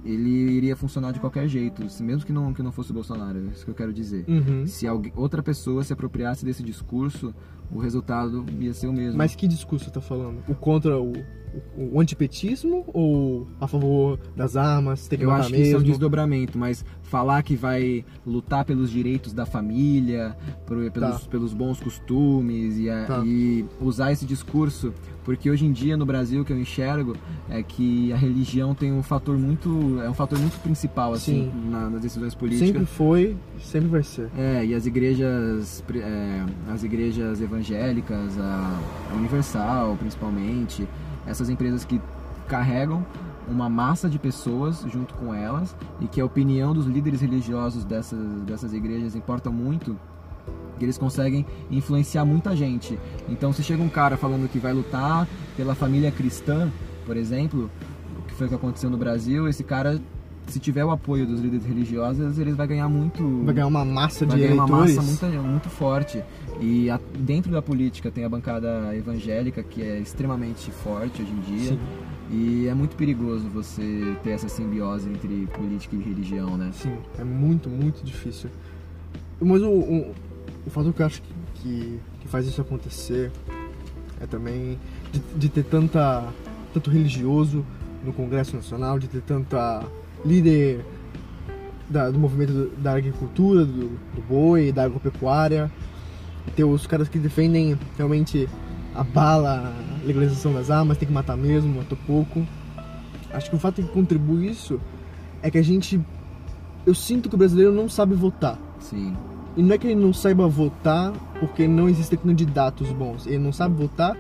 ele 0.03 0.29
iria 0.29 0.75
funcionar 0.75 1.12
de 1.12 1.19
qualquer 1.19 1.48
jeito, 1.48 1.84
mesmo 2.01 2.25
que 2.25 2.34
não, 2.34 2.55
que 2.55 2.63
não 2.63 2.72
fosse 2.72 2.89
o 2.89 2.93
Bolsonaro, 2.95 3.38
é 3.38 3.41
isso 3.51 3.65
que 3.65 3.69
eu 3.69 3.75
quero 3.75 3.93
dizer. 3.93 4.25
Uhum. 4.27 4.65
Se 4.65 4.88
alguém, 4.88 5.13
outra 5.15 5.43
pessoa 5.43 5.84
se 5.84 5.93
apropriasse 5.93 6.43
desse 6.43 6.63
discurso, 6.63 7.36
o 7.72 7.79
resultado 7.79 8.45
ia 8.60 8.74
ser 8.74 8.88
o 8.88 8.93
mesmo. 8.93 9.17
Mas 9.17 9.36
que 9.36 9.48
discurso 9.48 9.86
você 9.86 9.91
tá 9.91 10.01
falando? 10.01 10.39
O 10.48 10.55
contra 10.55 11.00
o, 11.00 11.12
o, 11.77 11.95
o 11.95 12.00
antipetismo 12.00 12.84
ou 12.93 13.48
a 13.60 13.67
favor 13.67 14.19
das 14.36 14.55
armas? 14.55 15.07
Tem 15.07 15.17
que 15.19 15.25
eu 15.25 15.31
acho 15.31 15.48
que 15.50 15.53
mesmo? 15.53 15.65
isso 15.67 15.75
é 15.75 15.79
um 15.79 15.84
desdobramento, 15.84 16.57
mas 16.57 16.84
falar 17.03 17.43
que 17.43 17.55
vai 17.55 18.03
lutar 18.25 18.65
pelos 18.65 18.89
direitos 18.89 19.31
da 19.34 19.45
família, 19.45 20.36
por- 20.65 20.89
pelos, 20.91 21.22
Tá. 21.22 21.29
pelos 21.29 21.53
bons 21.53 21.79
costumes 21.79 22.77
e, 22.77 22.89
a- 22.89 23.05
Tá. 23.05 23.24
e 23.25 23.63
usar 23.79 24.12
esse 24.12 24.25
discurso, 24.25 24.93
porque 25.24 25.50
hoje 25.50 25.65
em 25.65 25.72
dia 25.72 25.95
no 25.95 26.05
Brasil 26.05 26.43
que 26.43 26.51
eu 26.51 26.60
enxergo 26.60 27.15
é 27.50 27.62
que 27.63 28.12
a 28.12 28.15
religião 28.17 28.74
tem 28.75 28.91
um 28.91 29.01
fator 29.03 29.38
muito, 29.38 30.00
é 30.03 30.10
um 30.10 30.13
fator 30.13 30.38
muito 30.39 30.60
principal 30.62 31.13
assim 31.13 31.51
Sim. 31.51 31.69
na- 31.69 31.89
nas 31.89 32.01
decisões 32.01 32.34
políticas. 32.36 32.67
Sempre 32.69 32.86
foi, 32.86 33.38
sempre 33.60 33.88
vai 33.88 34.03
ser. 34.03 34.29
É, 34.38 34.65
e 34.65 34.74
as 34.74 34.86
igrejas, 34.86 35.84
é, 35.95 36.43
as 36.74 36.84
igrejas 36.84 37.39
evangélicas, 37.39 37.54
a, 38.38 38.79
a 39.12 39.15
Universal 39.15 39.95
principalmente, 39.97 40.88
essas 41.25 41.50
empresas 41.50 41.85
que 41.85 42.01
carregam 42.47 43.05
uma 43.47 43.69
massa 43.69 44.09
de 44.09 44.17
pessoas 44.17 44.85
junto 44.91 45.13
com 45.13 45.33
elas 45.33 45.75
e 46.00 46.07
que 46.07 46.19
a 46.19 46.25
opinião 46.25 46.74
dos 46.74 46.85
líderes 46.85 47.21
religiosos 47.21 47.83
dessas, 47.83 48.19
dessas 48.41 48.74
igrejas 48.74 49.15
importa 49.15 49.50
muito, 49.50 49.97
que 50.77 50.85
eles 50.85 50.97
conseguem 50.97 51.45
influenciar 51.71 52.25
muita 52.25 52.55
gente. 52.55 53.00
Então, 53.29 53.53
se 53.53 53.63
chega 53.63 53.81
um 53.81 53.89
cara 53.89 54.17
falando 54.17 54.50
que 54.50 54.59
vai 54.59 54.74
lutar 54.74 55.27
pela 55.55 55.75
família 55.75 56.12
cristã, 56.12 56.71
por 57.05 57.15
exemplo, 57.15 57.69
o 58.19 58.21
que 58.24 58.33
foi 58.33 58.47
que 58.47 58.55
aconteceu 58.55 58.89
no 58.89 58.97
Brasil, 58.97 59.47
esse 59.47 59.63
cara, 59.63 60.01
se 60.47 60.59
tiver 60.59 60.85
o 60.85 60.91
apoio 60.91 61.25
dos 61.25 61.39
líderes 61.41 61.65
religiosos, 61.65 62.37
ele 62.37 62.53
vai 62.53 62.67
ganhar 62.67 62.87
muito 62.87 63.43
Vai 63.43 63.53
ganhar 63.55 63.67
uma 63.67 63.83
massa 63.83 64.25
vai 64.25 64.37
de 64.37 64.43
ganhar 64.47 64.55
uma 64.63 64.67
eleitores. 64.81 64.95
massa 65.07 65.27
muito, 65.27 65.43
muito 65.47 65.69
forte. 65.69 66.23
E 66.61 66.89
a- 66.89 66.99
dentro 67.19 67.51
da 67.51 67.61
política 67.61 68.09
tem 68.11 68.23
a 68.23 68.29
bancada 68.29 68.95
evangélica, 68.95 69.63
que 69.63 69.81
é 69.81 69.99
extremamente 69.99 70.71
forte 70.71 71.21
hoje 71.21 71.31
em 71.31 71.39
dia. 71.41 71.69
Sim. 71.71 71.79
E 72.31 72.67
é 72.67 72.73
muito 72.73 72.95
perigoso 72.95 73.47
você 73.49 74.15
ter 74.23 74.31
essa 74.31 74.47
simbiose 74.49 75.09
entre 75.09 75.47
política 75.53 75.95
e 75.95 75.99
religião, 75.99 76.57
né? 76.57 76.71
Sim, 76.73 76.95
é 77.19 77.23
muito, 77.23 77.69
muito 77.69 78.03
difícil. 78.03 78.49
Mas 79.39 79.61
o, 79.61 79.69
o, 79.69 80.13
o 80.65 80.69
fator 80.69 80.91
que 80.93 81.01
eu 81.01 81.05
acho 81.05 81.21
que, 81.21 81.33
que, 81.55 81.99
que 82.21 82.27
faz 82.27 82.47
isso 82.47 82.61
acontecer 82.61 83.31
é 84.21 84.25
também 84.25 84.79
de, 85.11 85.19
de 85.37 85.49
ter 85.49 85.63
tanta, 85.65 86.27
tanto 86.73 86.89
religioso 86.89 87.63
no 88.03 88.13
Congresso 88.13 88.55
Nacional, 88.55 88.97
de 88.97 89.07
ter 89.07 89.21
tanta 89.21 89.83
líder 90.25 90.84
da- 91.89 92.10
do 92.10 92.17
movimento 92.20 92.51
do- 92.53 92.70
da 92.82 92.94
agricultura, 92.94 93.63
do, 93.65 93.89
do 94.15 94.22
boi, 94.27 94.72
da 94.72 94.84
agropecuária, 94.84 95.72
ter 96.55 96.63
os 96.63 96.86
caras 96.88 97.08
que 97.08 97.20
defendem 97.20 97.77
realmente 97.98 98.48
a 98.94 99.03
bala, 99.03 99.74
a 100.01 100.05
legalização 100.05 100.53
das 100.53 100.72
armas, 100.72 100.98
tem 100.98 101.08
que 101.08 101.13
matar 101.13 101.36
mesmo, 101.38 101.75
matou 101.75 101.98
pouco. 102.08 102.46
Acho 103.34 103.50
que 103.50 103.55
o 103.55 103.60
fato 103.60 103.82
que 103.82 103.88
contribui 103.89 104.48
isso 104.50 104.79
é 105.41 105.51
que 105.51 105.58
a 105.58 105.62
gente. 105.62 106.00
Eu 106.86 106.94
sinto 106.96 107.27
que 107.29 107.36
o 107.36 107.38
brasileiro 107.38 107.74
não 107.74 107.89
sabe 107.89 108.15
votar. 108.15 108.58
Sim. 108.79 109.13
E 109.58 109.62
não 109.63 109.74
é 109.74 109.77
que 109.77 109.88
ele 109.88 109.96
não 110.00 110.13
saiba 110.13 110.48
votar 110.48 111.12
porque 111.39 111.67
não 111.67 111.89
existem 111.89 112.17
candidatos 112.20 112.91
bons. 112.91 113.25
Ele 113.25 113.39
não 113.39 113.51
sabe 113.51 113.75
votar 113.75 114.15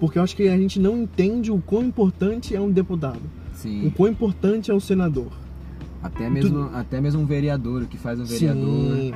porque 0.00 0.18
eu 0.18 0.22
acho 0.22 0.34
que 0.36 0.48
a 0.48 0.56
gente 0.56 0.78
não 0.80 0.96
entende 1.02 1.50
o 1.50 1.58
quão 1.60 1.82
importante 1.84 2.54
é 2.54 2.60
um 2.60 2.70
deputado. 2.70 3.20
O 3.52 3.56
Sim. 3.56 3.92
quão 3.96 4.08
importante 4.10 4.70
é 4.70 4.74
um 4.74 4.80
senador. 4.80 5.28
Até 6.02 6.30
mesmo, 6.30 6.70
até 6.74 7.00
mesmo 7.00 7.20
um 7.22 7.26
vereador, 7.26 7.82
o 7.82 7.86
que 7.86 7.96
faz 7.98 8.20
um 8.20 8.24
vereador, 8.24 8.96
Sim. 8.96 9.12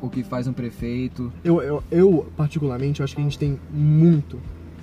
o 0.00 0.08
que- 0.08 0.22
faz 0.22 0.46
um 0.46 0.52
prefeito. 0.52 1.32
Eu, 1.44 1.60
eu, 1.60 1.82
eu, 1.90 2.26
particularmente, 2.36 3.00
eu 3.00 3.04
acho 3.04 3.14
que 3.14 3.20
a 3.20 3.24
gente 3.24 3.38
tem 3.38 3.58
muito, 3.72 4.38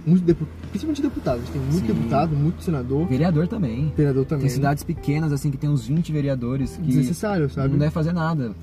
muito 0.05 0.23
deputado, 0.23 0.55
principalmente 0.69 1.01
deputado. 1.01 1.35
A 1.35 1.39
gente 1.39 1.51
tem 1.51 1.61
muito 1.61 1.79
Sim. 1.87 1.93
deputado, 1.93 2.35
muito 2.35 2.61
senador, 2.63 3.07
Vereador 3.07 3.47
também. 3.47 3.91
vereador 3.95 4.25
também. 4.25 4.41
Tem 4.47 4.49
cidades 4.49 4.83
pequenas, 4.83 5.31
assim, 5.31 5.49
que 5.49 5.57
tem 5.57 5.69
uns 5.69 5.87
20 5.87 6.11
vereadores 6.11 6.75
que 6.75 6.81
Desnecessário, 6.83 7.49
sabe? 7.49 7.69
não 7.69 7.77
deve 7.79 7.91
fazer 7.91 8.11
nada, 8.13 8.53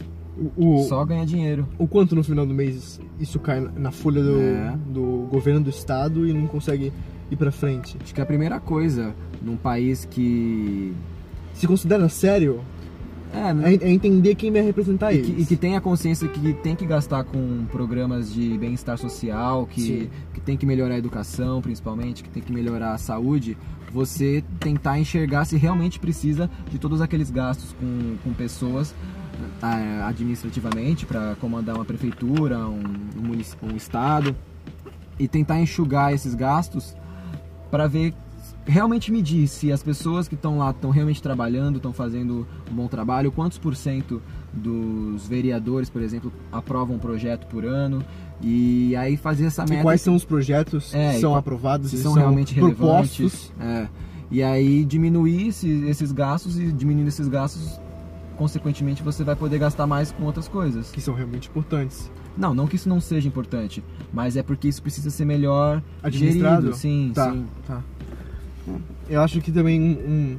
O, 0.57 0.75
o, 0.81 0.85
só 0.89 1.05
ganhar 1.05 1.25
dinheiro. 1.25 1.67
o 1.79 1.87
quanto 1.89 2.15
no 2.15 2.23
final 2.23 2.45
do 2.47 2.53
mês 2.53 3.01
isso 3.21 3.39
cai 3.39 3.61
na- 3.61 3.71
na 3.73 3.91
folha 3.91 4.23
do, 4.23 4.39
É. 4.41 4.77
do 4.93 5.27
governo 5.31 5.61
do 5.61 5.71
estado 5.71 6.27
e 6.27 6.33
não 6.35 6.47
consegue 6.49 6.93
ir 7.31 7.37
pra 7.37 7.51
frente. 7.51 7.97
Acho 8.03 8.13
que 8.15 8.21
a 8.21 8.27
primeira 8.27 8.61
coisa 8.61 9.15
num 9.41 9.57
país 9.57 10.05
que. 10.05 10.93
Se 11.55 11.69
considera 11.69 12.09
sério, 12.09 12.61
É, 13.35 13.73
é, 13.73 13.75
é 13.75 13.91
entender 13.91 14.35
quem 14.35 14.53
vai 14.53 14.63
representar 14.63 15.13
E 15.13 15.19
eles. 15.19 15.27
que, 15.27 15.43
e 15.43 15.47
que 15.47 15.57
tem 15.57 15.77
a 15.77 15.81
consciência 15.81 16.29
que 16.29 16.53
tem 16.55 16.77
que 16.77 16.87
gastar 16.87 17.25
com 17.25 17.67
programas 17.67 18.33
de 18.33 18.57
bem-estar 18.57 18.97
social, 18.97 19.67
que, 19.67 19.81
Sim. 19.81 20.11
que 20.33 20.41
tem 20.41 20.57
que 20.57 20.65
melhorar 20.65 20.95
a 20.95 20.99
educação, 20.99 21.61
principalmente, 21.61 22.23
que 22.23 22.31
tem 22.31 22.43
que 22.43 22.53
melhorar 22.53 22.93
a 22.93 22.99
saúde, 22.99 23.57
você 23.93 24.43
tentar 24.59 24.99
enxergar 24.99 25.45
se 25.45 25.57
realmente 25.57 25.99
precisa 25.99 26.51
de 26.71 26.79
todos 26.79 27.01
aqueles 27.01 27.31
gastos 27.31 27.73
com, 27.73 28.17
com 28.23 28.33
pessoas 28.33 28.95
ah, 29.63 30.07
administrativamente 30.09 31.07
para 31.07 31.37
comandar 31.41 31.75
uma 31.77 31.85
prefeitura, 31.85 32.59
um, 32.59 32.83
um, 33.17 33.69
um 33.69 33.77
estado, 33.77 34.35
e 35.19 35.29
tentar 35.29 35.61
enxugar 35.61 36.13
esses 36.13 36.35
gastos 36.35 36.95
para 37.71 37.87
ver 37.87 38.15
realmente 38.67 39.13
medir 39.13 39.47
se 39.49 39.71
as 39.73 39.83
pessoas 39.83 40.27
que 40.29 40.35
estão 40.35 40.59
lá 40.59 40.71
estão 40.71 40.91
realmente 40.91 41.23
trabalhando, 41.23 41.77
estão 41.77 41.93
fazendo 41.93 42.47
um 42.71 42.75
bom 42.75 42.87
trabalho, 42.89 43.31
quantos 43.31 43.59
por 43.59 43.77
cento 43.77 44.23
dos 44.53 45.27
vereadores, 45.27 45.91
por 45.91 46.01
exemplo, 46.01 46.33
aprovam 46.53 46.97
um 46.97 46.99
projeto 46.99 47.47
por 47.47 47.65
ano 47.65 48.03
e 48.41 48.95
aí 48.97 49.17
fazer 49.17 49.47
essa 49.47 49.65
E 49.65 49.71
meta 49.71 49.83
quais 49.83 50.01
são 50.01 50.15
os 50.15 50.25
projetos 50.25 50.95
É, 50.95 51.11
que 51.13 51.17
e 51.19 51.21
são 51.21 51.31
qual- 51.31 51.39
aprovados, 51.41 51.93
e 51.93 51.99
são 51.99 52.13
realmente 52.15 52.55
propostos. 52.55 53.53
relevantes. 53.59 53.89
É. 53.89 53.89
E 54.31 54.43
aí 54.43 54.85
diminuir 54.85 55.49
esse- 55.49 55.85
esses 55.87 56.11
gastos 56.13 56.59
e 56.59 56.73
diminuindo 56.73 57.09
esses 57.09 57.29
gastos, 57.29 57.79
consequentemente 58.37 59.03
você 59.03 59.23
vai 59.23 59.37
poder 59.37 59.59
gastar 59.59 59.87
mais 59.87 60.11
com 60.11 60.25
outras 60.25 60.49
coisas. 60.49 60.91
que 60.91 61.01
são 61.01 61.15
realmente 61.15 61.49
importantes. 61.49 62.11
Não, 62.37 62.53
não 62.53 62.67
que 62.67 62.75
isso 62.75 62.89
não 62.89 63.01
seja 63.01 63.29
importante, 63.29 63.83
mas 64.13 64.37
é 64.37 64.43
porque 64.43 64.67
isso 64.67 64.83
precisa 64.83 65.09
ser 65.09 65.25
melhor 65.25 65.81
Administrado? 66.03 66.63
gerido. 66.63 66.77
Sim, 66.77 67.13
Tá, 67.15 67.31
sim. 67.31 67.47
tá. 67.65 67.81
Eu 69.09 69.21
acho 69.21 69.41
que 69.41 69.53
também 69.53 69.81
um, 69.81 69.93
um- 69.93 70.39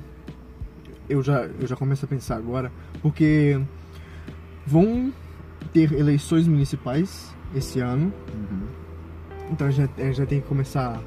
eu 1.08 1.22
já 1.22 1.44
eu 1.46 1.68
já 1.68 1.76
começo 1.76 2.04
a 2.06 2.08
pensar 2.08 2.36
agora, 2.38 2.72
porque 3.02 3.60
vão 4.66 5.14
ter 5.74 5.92
eleições 5.94 6.48
municipais 6.48 7.34
esse 7.56 7.80
ano, 7.80 8.12
Uhum. 8.34 8.68
então 9.52 9.70
já 9.72 9.88
eh, 9.98 10.12
já 10.14 10.26
tem 10.26 10.42
que 10.42 10.48
começar 10.48 11.00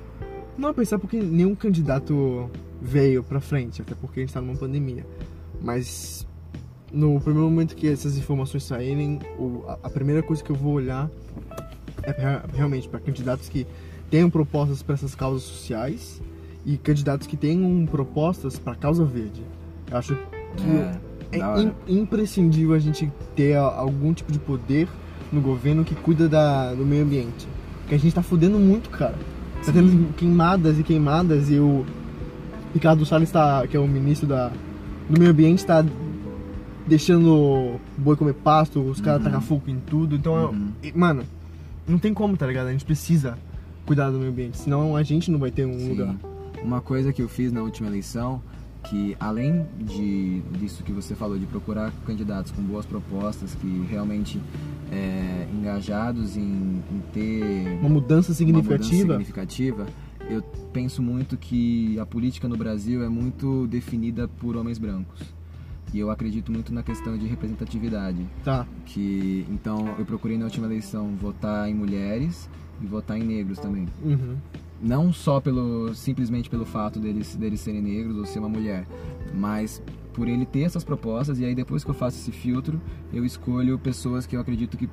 não 0.57 0.69
a 0.71 0.75
pensar 0.75 0.99
porque 0.99 1.19
nenhum 1.21 1.55
candidato 1.55 2.51
veio 2.81 3.23
pra 3.25 3.41
frente, 3.41 3.83
até 3.83 3.95
porque 3.95 4.21
a 4.21 4.23
gente 4.23 4.33
tá 4.33 4.41
numa 4.41 4.57
pandemia. 4.57 5.05
Mas 5.61 6.27
no 6.93 7.21
primeiro 7.21 7.49
momento 7.51 7.75
que 7.77 7.89
essas 7.89 8.17
informações 8.17 8.63
saírem, 8.65 9.19
o- 9.39 9.65
a, 9.83 9.91
primeira 9.91 10.23
coisa 10.23 10.43
que 10.43 10.51
eu 10.51 10.57
vou 10.57 10.75
olhar 10.75 11.11
é 12.03 12.41
realmente 12.55 12.89
para 12.89 13.01
candidatos 13.01 13.49
que 13.49 13.67
tenham 14.11 14.31
propostas 14.31 14.83
para 14.83 14.95
essas 14.95 15.15
causas 15.15 15.43
sociais 15.43 16.21
e 16.71 16.77
candidatos 16.77 17.27
que 17.27 17.37
tenham 17.37 17.87
propostas 17.87 18.59
para 18.59 18.75
causa 18.75 19.03
verde. 19.05 19.43
Eu 19.91 19.97
acho 19.97 20.15
que 20.57 20.69
É, 21.33 21.39
é 21.41 21.63
im- 21.63 22.01
imprescindível 22.01 22.75
a 22.75 22.79
gente 22.79 23.11
ter 23.35 23.57
algum 23.57 24.13
tipo 24.13 24.31
de 24.31 24.39
poder 24.39 24.87
no 25.33 25.41
governo 25.41 25.83
que 25.85 25.95
cuida 25.95 26.29
da, 26.29 26.75
do 26.75 26.85
meio 26.85 27.05
ambiente. 27.05 27.49
Porque 27.81 27.95
a 27.95 27.99
gente 27.99 28.15
tá 28.15 28.23
fudendo 28.23 28.59
muito, 28.59 28.91
cara. 28.91 29.15
Tá 29.65 29.73
tendo 29.73 30.13
queimadas 30.15 30.79
e 30.79 30.83
queimadas 30.83 31.51
e 31.51 31.59
o 31.59 31.87
Ricardo 32.75 33.05
Salles, 33.07 33.31
tá, 33.31 33.67
que 33.67 33.75
é 33.77 33.81
o 33.81 33.89
ministro 33.89 34.27
da, 34.29 34.53
do 35.09 35.19
meio 35.19 35.31
ambiente, 35.31 35.65
tá 35.65 35.83
deixando 36.87 37.77
boi 37.97 38.17
comer 38.17 38.35
pasto, 38.35 38.81
os 38.81 39.01
caras 39.01 39.21
Uhum. 39.21 39.25
tacam 39.25 39.41
fogo 39.41 39.63
em 39.69 39.79
tudo. 39.81 40.15
Então, 40.15 40.37
eu- 40.37 40.49
Uhum. 40.51 40.69
e, 40.83 40.93
mano, 40.97 41.23
não 41.87 41.99
tem 41.99 42.15
como, 42.15 42.37
tá 42.37 42.47
ligado? 42.47 42.69
A 42.69 42.73
gente 42.73 42.85
precisa 42.85 43.37
cuidar 43.87 44.11
do 44.11 44.19
meio 44.19 44.31
ambiente, 44.31 44.59
senão 44.59 44.97
a 44.97 45.03
gente 45.03 45.31
não 45.31 45.39
vai 45.39 45.51
ter 45.51 45.67
um 45.67 45.79
Sim. 45.79 45.89
lugar. 45.91 46.15
Uma 46.63 46.81
coisa 46.81 47.13
que 47.13 47.23
eu 47.23 47.29
fiz 47.29 47.53
na 47.53 47.63
última 47.63 47.89
eleição, 47.89 48.43
que 48.85 49.17
além 49.19 49.67
de 49.79 50.41
disso 50.59 50.83
que 50.83 50.93
você 50.93 51.15
falou 51.15 51.39
de 51.39 51.47
procurar 51.47 51.93
candidatos 52.07 52.53
com 52.53 52.63
boas 52.63 52.87
propostas 52.87 53.55
que 53.55 53.87
realmente 53.89 54.41
é, 54.91 55.47
engajados 55.53 56.37
em, 56.37 56.83
em 56.91 57.03
ter 57.13 57.79
Uma 57.81 57.89
mudança 57.89 58.33
significativa. 58.33 58.75
uma 58.75 58.79
mudança 58.79 59.13
significativa, 59.13 59.87
eu 60.31 60.43
penso 60.73 61.03
muito 61.03 61.37
que 61.37 61.99
a 61.99 62.07
política 62.07 62.49
no 62.49 62.57
Brasil 62.57 63.03
é 63.03 63.09
muito 63.09 63.67
definida 63.67 64.29
por 64.29 64.57
homens 64.57 64.79
brancos. 64.79 65.21
E 65.93 65.99
eu 65.99 66.11
acredito 66.11 66.53
muito 66.53 66.73
na 66.73 66.83
questão 66.83 67.17
de 67.17 67.27
representatividade. 67.27 68.27
Tá. 68.45 68.67
Que 68.85 69.47
então 69.49 69.95
eu 69.99 70.05
procurei 70.05 70.37
na 70.37 70.45
última 70.45 70.67
eleição 70.67 71.15
votar 71.17 71.69
em 71.69 71.75
mulheres 71.75 72.49
e 72.81 72.87
votar 72.87 73.19
em 73.19 73.23
negros 73.23 73.59
também. 73.59 73.89
Uhum. 74.05 74.37
Não 74.81 75.13
só 75.13 75.41
pelo 75.41 75.93
simplesmente 75.95 76.49
pelo 76.49 76.65
fato 76.65 77.01
deles 77.01 77.35
deles 77.35 77.61
serem 77.61 77.83
negros 77.83 78.17
ou 78.17 78.25
ser 78.25 78.39
uma 78.39 78.49
mulher, 78.49 78.87
mas 79.35 79.83
por 80.13 80.29
ele 80.29 80.47
ter 80.47 80.63
essas 80.63 80.85
propostas 80.85 81.39
e 81.41 81.45
aí 81.45 81.55
depois 81.55 81.83
que 81.83 81.91
eu 81.91 81.95
faço 81.95 82.17
esse 82.17 82.31
filtro, 82.31 82.81
eu 83.13 83.25
escolho 83.25 83.79
pessoas 83.79 84.27
que 84.27 84.37
eu 84.37 84.41
acredito 84.41 84.77
que 84.77 84.89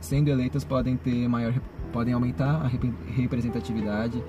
sendo 0.00 0.28
eleitas 0.28 0.64
podem 0.64 0.96
ter 0.96 1.28
maior 1.28 1.52
podem 1.92 2.14
aumentar 2.14 2.62
a 2.62 2.66
rep- 2.66 2.92
representatividade 3.14 4.22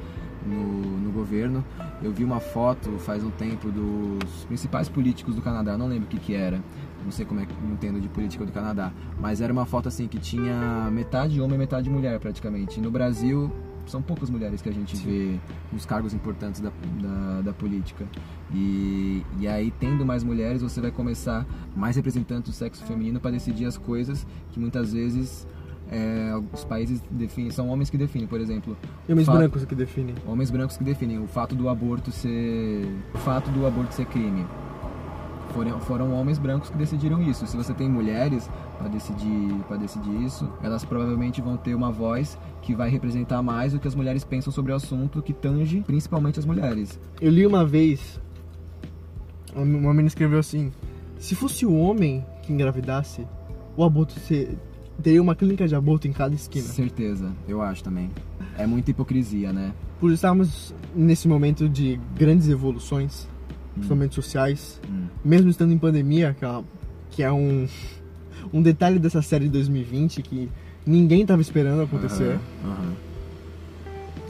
no, 0.46 0.82
no 1.00 1.12
governo. 1.12 1.64
Eu 2.02 2.12
vi 2.12 2.24
uma 2.24 2.40
foto 2.40 2.92
faz 3.00 3.24
um 3.24 3.32
tempo 3.32 3.72
dos 3.72 4.46
principais 4.46 4.88
políticos 4.90 5.36
do 5.36 5.42
Canadá, 5.42 5.78
não 5.78 5.88
lembro 5.88 6.06
o 6.06 6.08
que 6.08 6.20
que 6.20 6.34
era. 6.34 6.62
Não 7.04 7.12
sei 7.12 7.26
como 7.26 7.40
é 7.40 7.46
que 7.46 7.54
entendo 7.66 8.02
de 8.02 8.10
política 8.10 8.46
do 8.46 8.52
Canadá, 8.52 8.92
mas 9.20 9.40
era 9.40 9.54
uma 9.54 9.66
foto 9.66 9.88
assim 9.88 10.08
que 10.08 10.20
tinha 10.20 10.90
metade 10.92 11.40
homem 11.40 11.56
e 11.56 11.60
metade 11.60 11.90
mulher 11.90 12.20
praticamente. 12.20 12.82
No 12.82 12.92
Brasil 12.92 13.52
são 13.88 14.02
poucas 14.02 14.30
mulheres 14.30 14.62
que 14.62 14.70
a 14.70 14.72
gente 14.72 14.96
vê 14.98 15.40
nos 15.72 15.86
cargos 15.86 16.14
importantes 16.14 16.62
da, 16.62 16.72
da, 17.02 17.42
da 17.42 17.54
política. 17.54 18.06
E, 18.54 19.24
e 19.40 19.48
aí, 19.48 19.72
tendo 19.80 20.06
mais 20.06 20.24
mulheres, 20.24 20.62
você 20.62 20.80
vai 20.82 20.92
começar 20.92 21.46
mais 21.76 21.96
representantes 21.96 22.52
do 22.52 22.56
sexo 22.56 22.84
feminino 22.86 23.20
para 23.20 23.32
decidir 23.32 23.66
as 23.66 23.78
coisas 23.78 24.26
que 24.52 24.60
muitas 24.60 24.94
vezes 24.94 25.48
é, 25.90 26.34
os 26.54 26.64
países 26.66 27.02
definem, 27.10 27.50
são 27.50 27.70
homens 27.70 27.90
que 27.90 27.98
definem, 27.98 28.28
por 28.28 28.40
exemplo. 28.42 28.78
E 29.08 29.12
homens 29.12 29.26
Fato- 29.26 29.38
brancos 29.38 29.66
que 29.66 29.76
definem. 29.76 30.16
Homens 30.26 30.52
brancos 30.52 30.78
que 30.78 30.84
definem 30.84 31.20
o 31.20 31.28
fato 31.28 31.56
do 31.56 31.70
aborto 31.70 32.12
ser 32.12 32.86
o 33.14 33.18
fato 33.20 33.50
do 33.52 33.66
aborto 33.66 33.94
ser 33.94 34.06
crime. 34.06 34.46
Foram, 35.54 35.80
foram 35.80 36.14
homens 36.14 36.38
brancos 36.38 36.70
que 36.70 36.78
decidiram 36.78 37.22
isso. 37.24 37.48
Se 37.48 37.56
você 37.56 37.74
tem 37.74 37.90
mulheres 37.90 38.50
para 38.78 38.88
decidir 38.88 39.54
para 39.68 39.78
decidir 39.78 40.22
isso, 40.24 40.48
elas 40.62 40.86
provavelmente 40.86 41.42
vão 41.42 41.58
ter 41.58 41.74
uma 41.74 41.92
voz 41.92 42.38
que 42.62 42.76
vai 42.76 42.90
representar 42.90 43.42
mais 43.42 43.74
o 43.74 43.80
que 43.80 43.88
as 43.88 43.96
mulheres 43.96 44.24
pensam 44.24 44.52
sobre 44.54 44.72
o 44.72 44.76
assunto 44.76 45.22
que 45.22 45.34
tange 45.34 45.82
principalmente 45.82 46.40
as 46.40 46.46
mulheres. 46.46 47.00
Eu 47.20 47.32
li 47.32 47.46
uma 47.46 47.66
vez, 47.66 48.20
uma 49.56 49.66
menina 49.92 50.08
escreveu 50.08 50.40
assim: 50.40 50.72
se 51.20 51.36
fosse 51.36 51.66
o 51.66 51.74
homem 51.76 52.24
que 52.44 52.54
engravidasse, 52.54 53.26
o 53.76 53.84
aborto 53.84 54.16
teria 55.02 55.22
uma 55.22 55.36
clínica 55.36 55.68
de 55.68 55.76
aborto 55.76 56.08
em 56.08 56.14
cada 56.14 56.34
esquina. 56.36 56.66
Certeza, 56.66 57.32
eu 57.48 57.62
acho 57.62 57.84
também. 57.84 58.10
É 58.58 58.66
muita 58.66 58.92
hipocrisia, 58.92 59.54
né? 59.54 59.74
Por 60.00 60.12
estarmos 60.12 60.74
nesse 60.96 61.28
momento 61.28 61.68
de 61.70 62.00
grandes 62.16 62.48
evoluções, 62.50 63.28
principalmente 63.74 64.16
sociais, 64.16 64.80
Hum. 64.90 65.08
mesmo 65.24 65.50
estando 65.50 65.72
em 65.74 65.78
pandemia, 65.78 66.36
que 67.12 67.24
é 67.24 67.32
um, 67.32 67.68
um 68.54 68.62
detalhe 68.62 69.00
dessa 69.00 69.22
série 69.22 69.46
de 69.46 69.52
2020 69.52 70.22
que 70.22 70.50
ninguém 70.86 71.22
estava 71.22 71.42
esperando 71.42 71.82
acontecer. 71.82 72.40
Aham, 72.64 72.72
aham. 72.72 72.94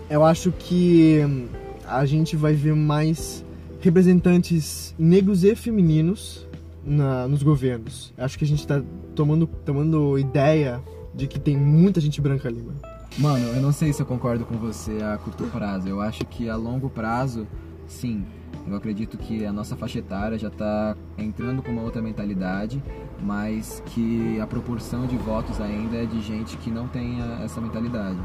Eu 0.09 0.23
acho 0.25 0.51
que 0.51 1.21
hum, 1.25 1.47
a 1.85 2.05
gente 2.05 2.35
vai 2.35 2.53
ver 2.53 2.73
mais 2.75 3.43
representantes 3.81 4.93
negros 4.97 5.43
e 5.43 5.55
femininos 5.55 6.47
na- 6.85 7.27
nos 7.27 7.43
governos. 7.43 8.13
Acho 8.17 8.37
que 8.37 8.45
a 8.45 8.47
gente 8.47 8.59
está 8.59 8.81
tomando, 9.15 9.45
tomando 9.65 10.17
ideia 10.17 10.81
de 11.13 11.27
que 11.27 11.39
tem 11.39 11.57
muita 11.57 11.99
gente 11.99 12.21
branca 12.21 12.47
ali, 12.47 12.61
mano. 12.61 12.79
Mano, 13.17 13.45
eu 13.47 13.61
não 13.61 13.71
sei 13.71 13.91
se 13.91 14.01
eu 14.01 14.05
concordo 14.05 14.45
com 14.45 14.55
você 14.57 14.99
a 15.03 15.17
curto 15.17 15.43
prazo. 15.45 15.87
Eu 15.87 15.99
acho 15.99 16.23
que 16.25 16.47
a 16.47 16.55
longo 16.55 16.89
prazo, 16.89 17.47
sim. 17.87 18.23
Eu 18.67 18.75
acredito 18.75 19.17
que 19.17 19.45
a 19.45 19.53
nossa 19.53 19.75
faixa 19.77 19.99
etária 19.99 20.37
já 20.37 20.49
está 20.49 20.95
entrando 21.17 21.63
com 21.63 21.71
uma 21.71 21.81
outra 21.81 22.01
mentalidade, 22.01 22.83
mas 23.23 23.81
que 23.87 24.39
a 24.41 24.45
proporção 24.45 25.07
de 25.07 25.15
votos 25.17 25.61
ainda 25.61 25.95
é 25.97 26.05
de 26.05 26.21
gente 26.21 26.57
que 26.57 26.69
não 26.69 26.87
tem 26.87 27.17
essa 27.43 27.61
mentalidade. 27.61 28.19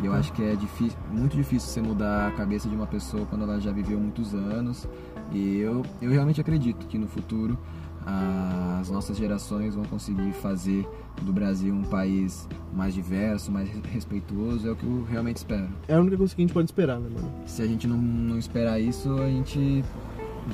E 0.00 0.06
eu 0.06 0.12
acho 0.12 0.32
que 0.32 0.42
é 0.44 0.54
difí- 0.54 0.92
muito 1.10 1.36
difícil 1.36 1.68
você 1.68 1.82
mudar 1.82 2.28
a 2.28 2.30
cabeça 2.30 2.68
de 2.68 2.76
uma 2.76 2.86
pessoa 2.86 3.26
quando 3.26 3.42
ela 3.42 3.60
já 3.60 3.72
viveu 3.72 3.98
muitos 3.98 4.32
anos. 4.34 4.88
E 5.32 5.58
eu, 5.58 5.84
eu 6.00 6.10
realmente 6.12 6.40
acredito 6.40 6.86
que 6.86 6.96
no 6.96 7.08
futuro 7.08 7.58
as 8.80 8.90
nossas 8.90 9.16
gerações 9.16 9.74
vão 9.74 9.84
conseguir 9.84 10.32
fazer 10.32 10.86
do 11.22 11.32
Brasil 11.32 11.74
um 11.74 11.82
país 11.82 12.48
mais 12.72 12.94
diverso, 12.94 13.50
mais 13.50 13.68
respeituoso, 13.92 14.66
é 14.68 14.70
o 14.70 14.76
que 14.76 14.84
eu 14.84 15.04
realmente 15.10 15.38
espero. 15.38 15.68
É 15.86 15.94
a 15.94 16.00
única 16.00 16.16
coisa 16.16 16.34
que 16.34 16.40
a 16.40 16.44
gente 16.44 16.54
pode 16.54 16.68
esperar, 16.70 16.98
né, 16.98 17.08
mano? 17.12 17.30
Se 17.44 17.60
a 17.60 17.66
gente 17.66 17.86
não, 17.86 17.96
não 17.98 18.38
esperar 18.38 18.80
isso, 18.80 19.12
a 19.20 19.28
gente 19.28 19.84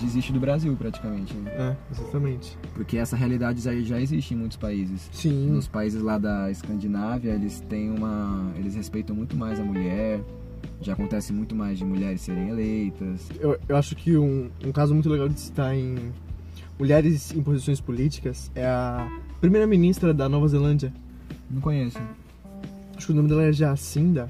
desiste 0.01 0.33
do 0.33 0.40
Brasil 0.40 0.75
praticamente. 0.77 1.35
né? 1.35 1.51
É, 1.53 1.77
exatamente. 1.93 2.59
Porque 2.75 2.97
essa 2.97 3.14
realidade 3.17 3.61
já, 3.61 3.75
já 3.83 4.01
existe 4.01 4.35
em 4.35 4.37
muitos 4.37 4.57
países. 4.57 5.09
Sim. 5.12 5.51
Nos 5.51 5.69
países 5.69 6.03
lá 6.03 6.19
da 6.19 6.51
Escandinávia, 6.51 7.33
eles 7.33 7.61
têm 7.69 7.90
uma. 7.90 8.53
eles 8.57 8.75
respeitam 8.75 9.14
muito 9.14 9.37
mais 9.37 9.61
a 9.61 9.64
mulher. 9.64 10.21
Já 10.81 10.95
acontece 10.95 11.33
muito 11.33 11.55
mais 11.55 11.79
de 11.79 11.85
mulheres 11.85 12.21
serem 12.23 12.49
eleitas. 12.49 13.29
Eu, 13.38 13.59
eu 13.69 13.77
acho 13.77 13.95
que 13.95 14.17
um, 14.17 14.51
um 14.64 14.73
caso 14.73 14.93
muito 14.93 15.09
legal 15.09 15.29
de 15.29 15.38
citar 15.38 15.75
em 15.75 16.12
mulheres 16.78 17.32
em 17.34 17.42
posições 17.42 17.80
políticas 17.80 18.50
é 18.54 18.66
a 18.66 19.08
primeira-ministra 19.40 20.12
da 20.14 20.28
Nova 20.28 20.48
Zelândia. 20.48 20.92
Não 21.50 21.60
conheço. 21.60 21.98
Acho 22.96 23.06
que 23.06 23.12
o 23.12 23.16
nome 23.16 23.28
dela 23.28 23.42
é 23.44 23.52
Jacinda. 23.52 24.28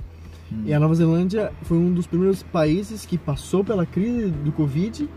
Hum. 0.52 0.62
E 0.66 0.74
a 0.74 0.80
Nova 0.80 0.94
Zelândia 0.94 1.52
foi 1.62 1.76
um 1.78 1.92
dos 1.92 2.06
primeiros 2.06 2.42
países 2.42 3.06
que 3.06 3.16
passou 3.16 3.64
pela 3.64 3.86
crise 3.86 4.28
do 4.28 4.52
Covid, 4.52 5.08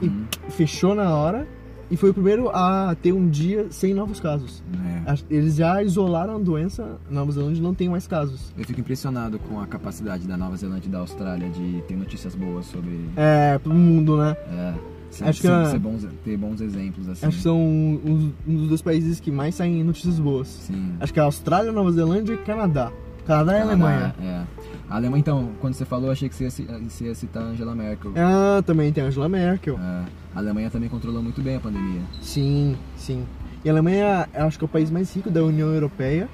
Uhum. 0.00 0.24
fechou 0.48 0.94
na 0.94 1.14
hora 1.14 1.46
e 1.90 1.96
foi 1.96 2.08
o 2.08 2.14
primeiro 2.14 2.48
a 2.48 2.96
ter 3.02 3.12
um 3.12 3.28
dia 3.28 3.66
sem 3.70 3.92
novos 3.92 4.18
casos. 4.18 4.64
É. 5.06 5.14
Eles 5.28 5.56
já 5.56 5.82
isolaram 5.82 6.36
a 6.36 6.38
doença, 6.38 6.98
na 7.10 7.20
Nova 7.20 7.32
Zelândia 7.32 7.62
não 7.62 7.74
tem 7.74 7.90
mais 7.90 8.06
casos. 8.06 8.50
Eu 8.56 8.64
fico 8.64 8.80
impressionado 8.80 9.38
com 9.38 9.60
a 9.60 9.66
capacidade 9.66 10.26
da 10.26 10.38
Nova 10.38 10.56
Zelândia 10.56 10.88
e 10.88 10.90
da 10.90 11.00
Austrália 11.00 11.50
de 11.50 11.82
ter 11.86 11.96
notícias 11.96 12.34
boas 12.34 12.64
sobre. 12.64 12.98
É, 13.14 13.58
todo 13.58 13.74
mundo, 13.74 14.16
né? 14.16 14.34
É, 14.50 14.74
ser, 15.14 15.24
Acho 15.24 15.40
que 15.40 15.46
ser- 15.46 15.52
a- 15.52 15.70
ser 15.70 15.78
bons, 15.78 16.06
ter 16.24 16.36
bons 16.36 16.60
exemplos, 16.60 17.08
assim. 17.08 17.26
Acho 17.26 17.36
que 17.36 17.42
são 17.42 17.58
um, 17.58 18.32
um 18.46 18.56
dos 18.56 18.68
dois 18.68 18.82
países 18.82 19.20
que 19.20 19.30
mais 19.30 19.54
saem 19.54 19.82
notícias 19.84 20.18
boas. 20.18 20.48
Sim. 20.48 20.94
Acho 21.00 21.12
que 21.12 21.18
é 21.18 21.22
a 21.22 21.26
Austrália, 21.26 21.72
Nova 21.72 21.90
Zelândia 21.92 22.34
e 22.34 22.38
Canadá. 22.38 22.90
Canadá 23.26 23.58
e 23.58 23.62
Alemanha. 23.62 24.14
É. 24.22 24.42
A 24.90 24.96
Alemanha, 24.96 25.20
então, 25.20 25.48
quando 25.60 25.72
você 25.74 25.84
falou, 25.86 26.10
achei 26.10 26.28
que 26.28 26.34
você 26.34 26.44
ia, 26.44 26.50
ci- 26.50 26.66
você 26.88 27.04
ia 27.06 27.14
citar 27.14 27.42
a 27.42 27.46
Angela 27.46 27.74
Merkel. 27.74 28.12
Ah, 28.16 28.62
também 28.66 28.92
tem 28.92 29.02
a 29.02 29.06
Angela 29.06 29.28
Merkel. 29.30 29.78
É, 29.78 30.04
a 30.34 30.38
Alemanha 30.38 30.68
também 30.70 30.90
controlou 30.90 31.22
muito 31.22 31.40
bem 31.40 31.56
a 31.56 31.60
pandemia. 31.60 32.02
Sim, 32.20 32.76
sim. 32.96 33.24
E 33.64 33.68
a 33.70 33.72
Alemanha, 33.72 34.28
acho 34.34 34.58
que 34.58 34.64
é 34.64 34.66
o 34.66 34.68
país 34.68 34.90
mais 34.90 35.14
rico 35.16 35.30
da 35.30 35.42
União 35.42 35.68
Europeia. 35.72 36.28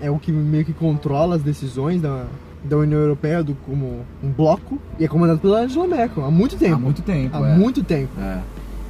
É 0.00 0.08
o 0.10 0.18
que 0.18 0.30
meio 0.30 0.64
que 0.64 0.72
controla 0.72 1.34
as 1.36 1.42
decisões 1.42 2.00
da, 2.00 2.26
da 2.64 2.78
União 2.78 2.98
Europeia 2.98 3.42
do, 3.44 3.54
como 3.54 4.04
um 4.22 4.30
bloco. 4.30 4.80
E 4.98 5.04
é 5.04 5.08
comandado 5.08 5.38
pela 5.38 5.60
Angela 5.60 5.86
Merkel 5.86 6.24
há 6.24 6.30
muito 6.30 6.56
tempo. 6.56 6.74
Há 6.74 6.78
muito 6.78 7.02
tempo, 7.02 7.36
Há 7.36 7.48
é. 7.48 7.56
muito 7.56 7.84
tempo. 7.84 8.20
É. 8.20 8.42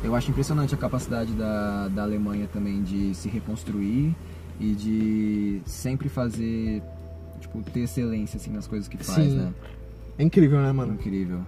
Eu 0.03 0.15
acho 0.15 0.31
impressionante 0.31 0.75
a 0.75 0.79
capacidade 0.79 1.33
da, 1.33 1.89
da 1.89 2.03
Alemanha 2.03 2.49
também 2.53 2.83
de 2.83 3.15
se 3.15 3.29
reconstruir 3.29 4.15
e 4.61 4.73
de 4.73 5.63
sempre 5.67 6.09
fazer, 6.09 6.83
tipo, 7.41 7.63
ter 7.63 7.81
excelência, 7.81 8.37
assim, 8.37 8.53
nas 8.53 8.67
coisas 8.67 8.87
que 8.87 8.97
faz, 8.99 9.31
Sim. 9.31 9.37
né? 9.37 9.53
É 10.19 10.23
incrível, 10.23 10.61
né, 10.61 10.71
mano? 10.73 10.93
Incrível. 10.93 11.41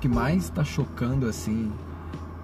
Que 0.00 0.08
o 0.08 0.10
que 0.10 0.16
mais 0.16 0.44
está 0.44 0.64
chocando 0.64 1.26
assim 1.26 1.70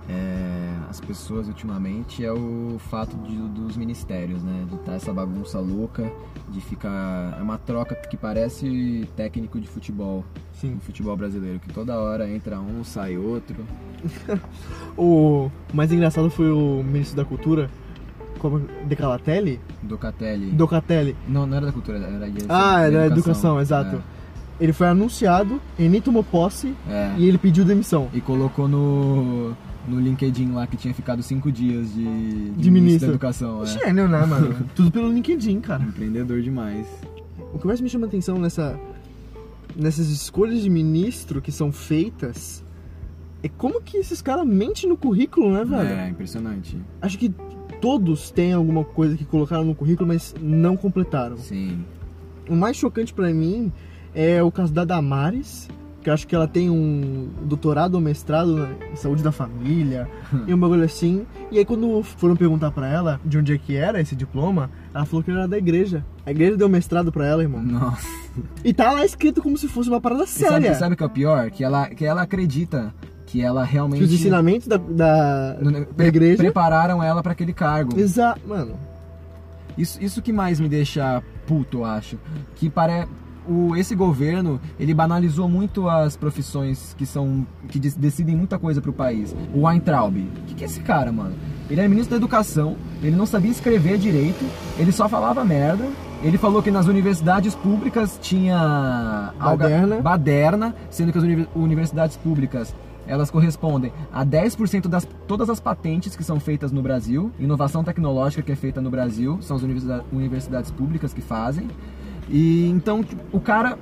é, 0.09 0.71
as 0.89 1.01
pessoas 1.01 1.49
ultimamente 1.49 2.25
é 2.25 2.31
o 2.31 2.77
fato 2.79 3.17
de- 3.17 3.37
dos 3.49 3.77
ministérios, 3.77 4.41
né? 4.41 4.65
De 4.69 4.77
estar 4.77 4.93
essa 4.93 5.13
bagunça 5.13 5.59
louca, 5.59 6.09
de 6.49 6.61
ficar. 6.61 7.37
É 7.37 7.43
uma 7.43 7.59
troca 7.59 7.97
que 7.97 8.17
parece 8.17 9.09
técnico 9.17 9.59
de 9.59 9.67
futebol, 9.67 10.25
Sim. 10.53 10.75
no 10.75 10.81
futebol 10.81 11.17
brasileiro, 11.17 11.59
que 11.59 11.73
toda 11.73 11.99
hora 11.99 12.31
entra 12.31 12.61
um, 12.61 12.85
sai 12.85 13.17
outro. 13.19 13.57
O 14.97 15.51
mais 15.75 15.91
engraçado 15.93 16.31
foi 16.31 16.51
o 16.53 16.83
ministro 16.85 17.17
da 17.17 17.25
Cultura, 17.25 17.69
como 18.39 18.61
Decalatelli? 18.87 19.61
Docatelli. 19.83 20.53
Docatelli. 20.53 21.17
Não, 21.29 21.47
não 21.47 21.57
era 21.57 21.67
da 21.67 21.73
cultura, 21.73 21.99
era 21.99 22.31
de 22.31 22.45
Ah, 22.49 22.83
era 22.83 22.99
da 23.01 23.07
educação, 23.07 23.61
exato. 23.61 24.01
Ele 24.59 24.73
foi 24.73 24.87
anunciado, 24.89 25.61
ele 25.79 25.89
nem 25.91 26.01
tomou 26.01 26.25
posse 26.25 26.75
É. 26.89 27.15
e 27.19 27.27
ele 27.29 27.37
pediu 27.37 27.65
demissão. 27.65 28.09
E 28.15 28.21
colocou 28.23 28.67
no, 28.67 29.51
no 29.87 30.01
LinkedIn 30.01 30.53
lá 30.53 30.67
que 30.67 30.77
tinha 30.79 30.95
ficado 30.95 31.23
cinco 31.23 31.53
dias 31.53 31.93
de, 31.93 32.03
De 32.03 32.71
ministro 32.71 32.71
ministro. 32.71 33.07
da 33.09 33.13
educação. 33.15 33.63
É. 33.63 33.67
Gênio, 33.67 34.09
né, 34.09 34.25
mano? 34.25 34.57
Tudo 34.75 34.91
pelo 34.91 35.13
LinkedIn, 35.13 35.61
cara. 35.61 35.83
Empreendedor 35.83 36.41
demais. 36.41 36.87
O 37.53 37.59
que 37.59 37.67
mais 37.67 37.81
me 37.83 37.89
chama 37.91 38.07
atenção 38.07 38.39
nessa, 38.39 38.79
nessas 39.75 40.09
escolhas 40.09 40.63
de 40.63 40.71
ministro 40.71 41.43
que 41.43 41.53
são 41.53 41.71
feitas 41.71 42.65
é 43.43 43.49
como 43.51 43.81
que 43.83 43.99
esses 43.99 44.23
caras 44.23 44.47
mentem 44.47 44.89
no 44.89 44.97
currículo, 44.97 45.53
né, 45.53 45.65
velho? 45.65 45.89
É, 46.01 46.09
impressionante. 46.09 46.79
Acho 47.03 47.19
que 47.19 47.33
todos 47.81 48.31
têm 48.31 48.55
alguma 48.55 48.83
coisa 48.85 49.17
que 49.17 49.25
colocaram 49.27 49.65
no 49.65 49.75
currículo, 49.75 50.09
mas 50.09 50.35
não 50.41 50.77
completaram. 50.79 51.37
Sim. 51.37 51.85
O 52.49 52.57
mais 52.57 52.77
chocante 52.77 53.13
pra 53.13 53.29
mim 53.33 53.71
é 54.17 54.43
o 54.43 54.51
caso 54.51 54.73
da 54.73 54.85
Damares, 54.85 55.69
que 56.03 56.09
eu 56.09 56.15
acho 56.15 56.27
que 56.27 56.35
ela 56.35 56.49
tem 56.49 56.71
um 56.71 57.29
doutorado 57.43 57.97
ou 57.97 58.01
mestrado 58.01 58.69
em 58.91 58.97
saúde 58.97 59.23
da 59.23 59.31
família 59.31 60.09
e 60.49 60.55
um 60.55 60.59
bagulho 60.59 60.83
assim. 60.85 61.27
E 61.51 61.59
aí 61.59 61.65
quando 61.65 62.03
foram 62.03 62.35
perguntar 62.35 62.71
pra 62.71 62.89
ela 62.89 63.21
de 63.25 63.37
onde 63.37 63.53
é 63.53 63.59
que 63.59 63.77
era 63.77 64.01
esse 64.01 64.17
diploma, 64.17 64.71
ela 64.95 65.05
falou 65.05 65.23
que 65.23 65.31
era 65.31 65.47
da 65.47 65.59
igreja. 65.59 66.05
A 66.25 66.31
igreja 66.31 66.57
deu 66.57 66.69
mestrado 66.69 67.13
pra 67.13 67.27
ela, 67.27 67.43
irmão. 67.43 67.63
Nossa. 67.63 68.09
E 68.65 68.73
tá 68.73 68.91
lá 68.93 69.05
escrito 69.05 69.43
como 69.43 69.57
se 69.59 69.69
fosse 69.69 69.89
uma 69.89 70.01
parada 70.01 70.25
E 70.25 70.27
sabe, 70.27 70.65
séria. 70.65 70.75
sabe 70.75 70.95
o 70.95 70.97
que 70.97 71.03
é 71.03 71.07
o 71.07 71.11
pior? 71.11 71.51
Que 71.51 71.63
ela, 71.63 71.89
que 71.89 72.05
ela 72.05 72.23
acredita 72.23 72.95
que 73.27 73.43
ela 73.43 73.65
realmente. 73.65 73.99
Que 73.99 74.05
os 74.05 74.13
ensinamentos 74.13 74.67
da, 74.67 74.77
da, 74.77 75.55
da 75.97 76.07
igreja. 76.07 76.39
prepararam 76.39 77.03
ela 77.03 77.23
pra 77.23 77.33
aquele 77.33 77.53
cargo. 77.53 77.99
Exato, 77.99 78.41
mano. 78.47 78.79
Isso, 79.77 80.03
isso 80.03 80.23
que 80.23 80.33
mais 80.33 80.59
me 80.59 80.69
deixa 80.69 81.23
puto, 81.47 81.79
eu 81.79 81.85
acho. 81.85 82.19
Que 82.55 82.71
pare... 82.71 83.07
o, 83.49 83.77
esse 83.77 83.95
governo, 83.95 84.61
ele 84.79 84.93
banalizou 84.95 85.49
muito 85.49 85.89
as 85.89 86.17
profissões 86.17 86.95
que 86.99 87.05
são 87.07 87.47
que 87.69 87.79
de- 87.79 87.97
decidem 87.97 88.37
muita 88.37 88.59
coisa 88.59 88.81
pro 88.81 88.93
país. 88.93 89.35
O 89.55 89.67
Weintraub. 89.67 90.17
O 90.17 90.43
que, 90.47 90.55
que 90.55 90.65
é 90.65 90.67
esse 90.67 90.81
cara, 90.81 91.11
mano? 91.13 91.35
Ele 91.71 91.81
é 91.81 91.89
ministro 91.89 92.11
da 92.11 92.17
educação, 92.17 92.77
ele 93.03 93.17
não 93.17 93.27
sabia 93.27 93.51
escrever 93.51 93.99
direito, 93.99 94.45
ele 94.79 94.93
só 94.93 95.09
falava 95.09 95.45
merda. 95.45 95.85
Ele 96.23 96.39
falou 96.39 96.63
que 96.63 96.71
nas 96.71 96.87
universidades 96.87 97.55
públicas 97.55 98.19
tinha 98.23 99.33
alga- 99.39 99.65
Baderna. 99.69 100.01
baderna, 100.01 100.75
sendo 100.91 101.13
que 101.13 101.19
as 101.19 101.25
uni- 101.25 101.49
universidades 101.55 102.17
públicas 102.17 102.75
elas 103.09 103.31
correspondem 103.31 103.93
a 104.13 104.25
10% 104.25 104.89
das 104.89 105.07
todas 105.29 105.49
as 105.49 105.61
patentes 105.61 106.17
que 106.17 106.25
são 106.25 106.41
feitas 106.41 106.73
no 106.73 106.83
Brasil, 106.83 107.31
inovação 107.39 107.85
tecnológica 107.85 108.43
que 108.43 108.51
é 108.51 108.57
feita 108.57 108.81
no 108.81 108.91
Brasil, 108.91 109.39
são 109.43 109.57
as 109.57 109.63
universidade- 109.63 110.05
universidades 110.13 110.71
públicas 110.73 111.13
que 111.13 111.21
fazem. 111.21 111.69
E 112.29 112.69
então 112.69 113.05
o 113.33 113.41
cara 113.41 113.79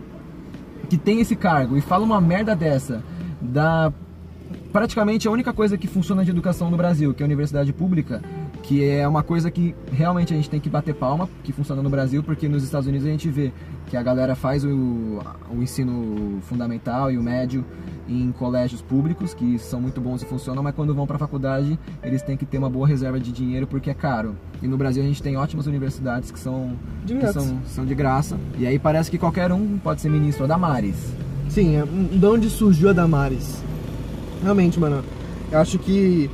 que 0.89 0.97
tem 0.97 1.21
esse 1.21 1.35
cargo 1.35 1.77
e 1.77 1.81
fala 1.81 2.05
uma 2.05 2.21
merda 2.21 2.55
dessa 2.55 3.03
da 3.41 3.93
praticamente 4.73 5.27
a 5.29 5.31
única 5.31 5.53
coisa 5.53 5.79
que 5.79 5.87
funciona 5.87 6.25
de 6.25 6.31
educação 6.31 6.71
no 6.71 6.77
Brasil, 6.77 7.15
que 7.15 7.23
é 7.23 7.25
a 7.25 7.27
universidade 7.29 7.73
pública, 7.73 8.21
que 8.63 8.85
é 8.85 9.07
uma 9.07 9.23
coisa 9.23 9.51
que 9.51 9.75
realmente 9.93 10.33
a 10.33 10.37
gente 10.37 10.51
tem 10.51 10.59
que 10.59 10.69
bater 10.69 10.95
palma, 10.95 11.29
que 11.43 11.53
funciona 11.53 11.83
no 11.83 11.89
Brasil, 11.89 12.23
porque 12.23 12.49
nos 12.49 12.65
Estados 12.65 12.89
Unidos 12.89 13.07
a 13.07 13.11
gente 13.11 13.29
vê 13.29 13.53
que 13.95 13.99
a 13.99 14.03
galera 14.03 14.35
faz 14.35 14.65
o, 14.65 15.21
o 15.49 15.63
ensino 15.63 16.41
fundamental 16.43 17.13
e 17.13 17.17
o 17.17 17.23
médio 17.23 17.65
em 18.09 18.33
colégios 18.33 18.83
públicos, 18.83 19.33
que 19.33 19.57
são 19.57 19.81
muito 19.81 20.01
bons 20.01 20.21
e 20.21 20.27
funcionam, 20.27 20.65
mas 20.65 20.75
quando 20.75 20.93
vão 20.93 21.07
para 21.07 21.15
a 21.15 21.19
faculdade, 21.19 21.79
eles 22.03 22.21
têm 22.21 22.37
que 22.37 22.45
ter 22.45 22.59
uma 22.59 22.69
boa 22.69 22.89
reserva 22.89 23.21
de 23.21 23.31
dinheiro 23.31 23.69
porque 23.69 23.91
é 23.91 23.95
caro. 23.95 24.35
E 24.61 24.67
no 24.67 24.77
Brasil 24.77 25.01
a 25.01 25.07
gente 25.07 25.23
tem 25.23 25.37
ótimas 25.37 25.69
universidades 25.69 26.33
que 26.33 26.41
são 26.41 26.73
De 27.05 27.15
que 27.15 27.33
são, 27.33 27.61
são 27.67 27.87
de 27.87 27.95
graça. 27.95 28.37
E 28.59 28.67
aí 28.67 28.81
parece 28.81 29.13
que 29.13 29.17
qualquer 29.17 29.53
um 29.53 29.79
pode 29.79 30.01
ser 30.01 30.09
ministro. 30.09 30.43
A 30.43 30.49
Damares. 30.49 31.15
Sim, 31.49 31.77
é, 31.77 31.85
de 31.87 32.27
onde 32.27 32.51
surgiu 32.51 32.91
a 32.91 32.93
Damares? 32.93 33.63
Realmente, 34.43 34.81
mano, 34.81 35.05
eu 35.53 35.59
acho 35.61 35.79
que 35.79 36.29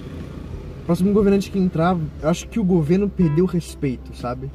o 0.81 0.87
próximo 0.87 1.13
governante 1.13 1.51
que 1.51 1.59
entrar, 1.59 1.95
eu 2.23 2.29
acho 2.31 2.49
que 2.49 2.59
o 2.59 2.65
governo 2.65 3.07
perdeu 3.07 3.45
o 3.45 3.47
respeito, 3.47 4.17
sabe? 4.17 4.51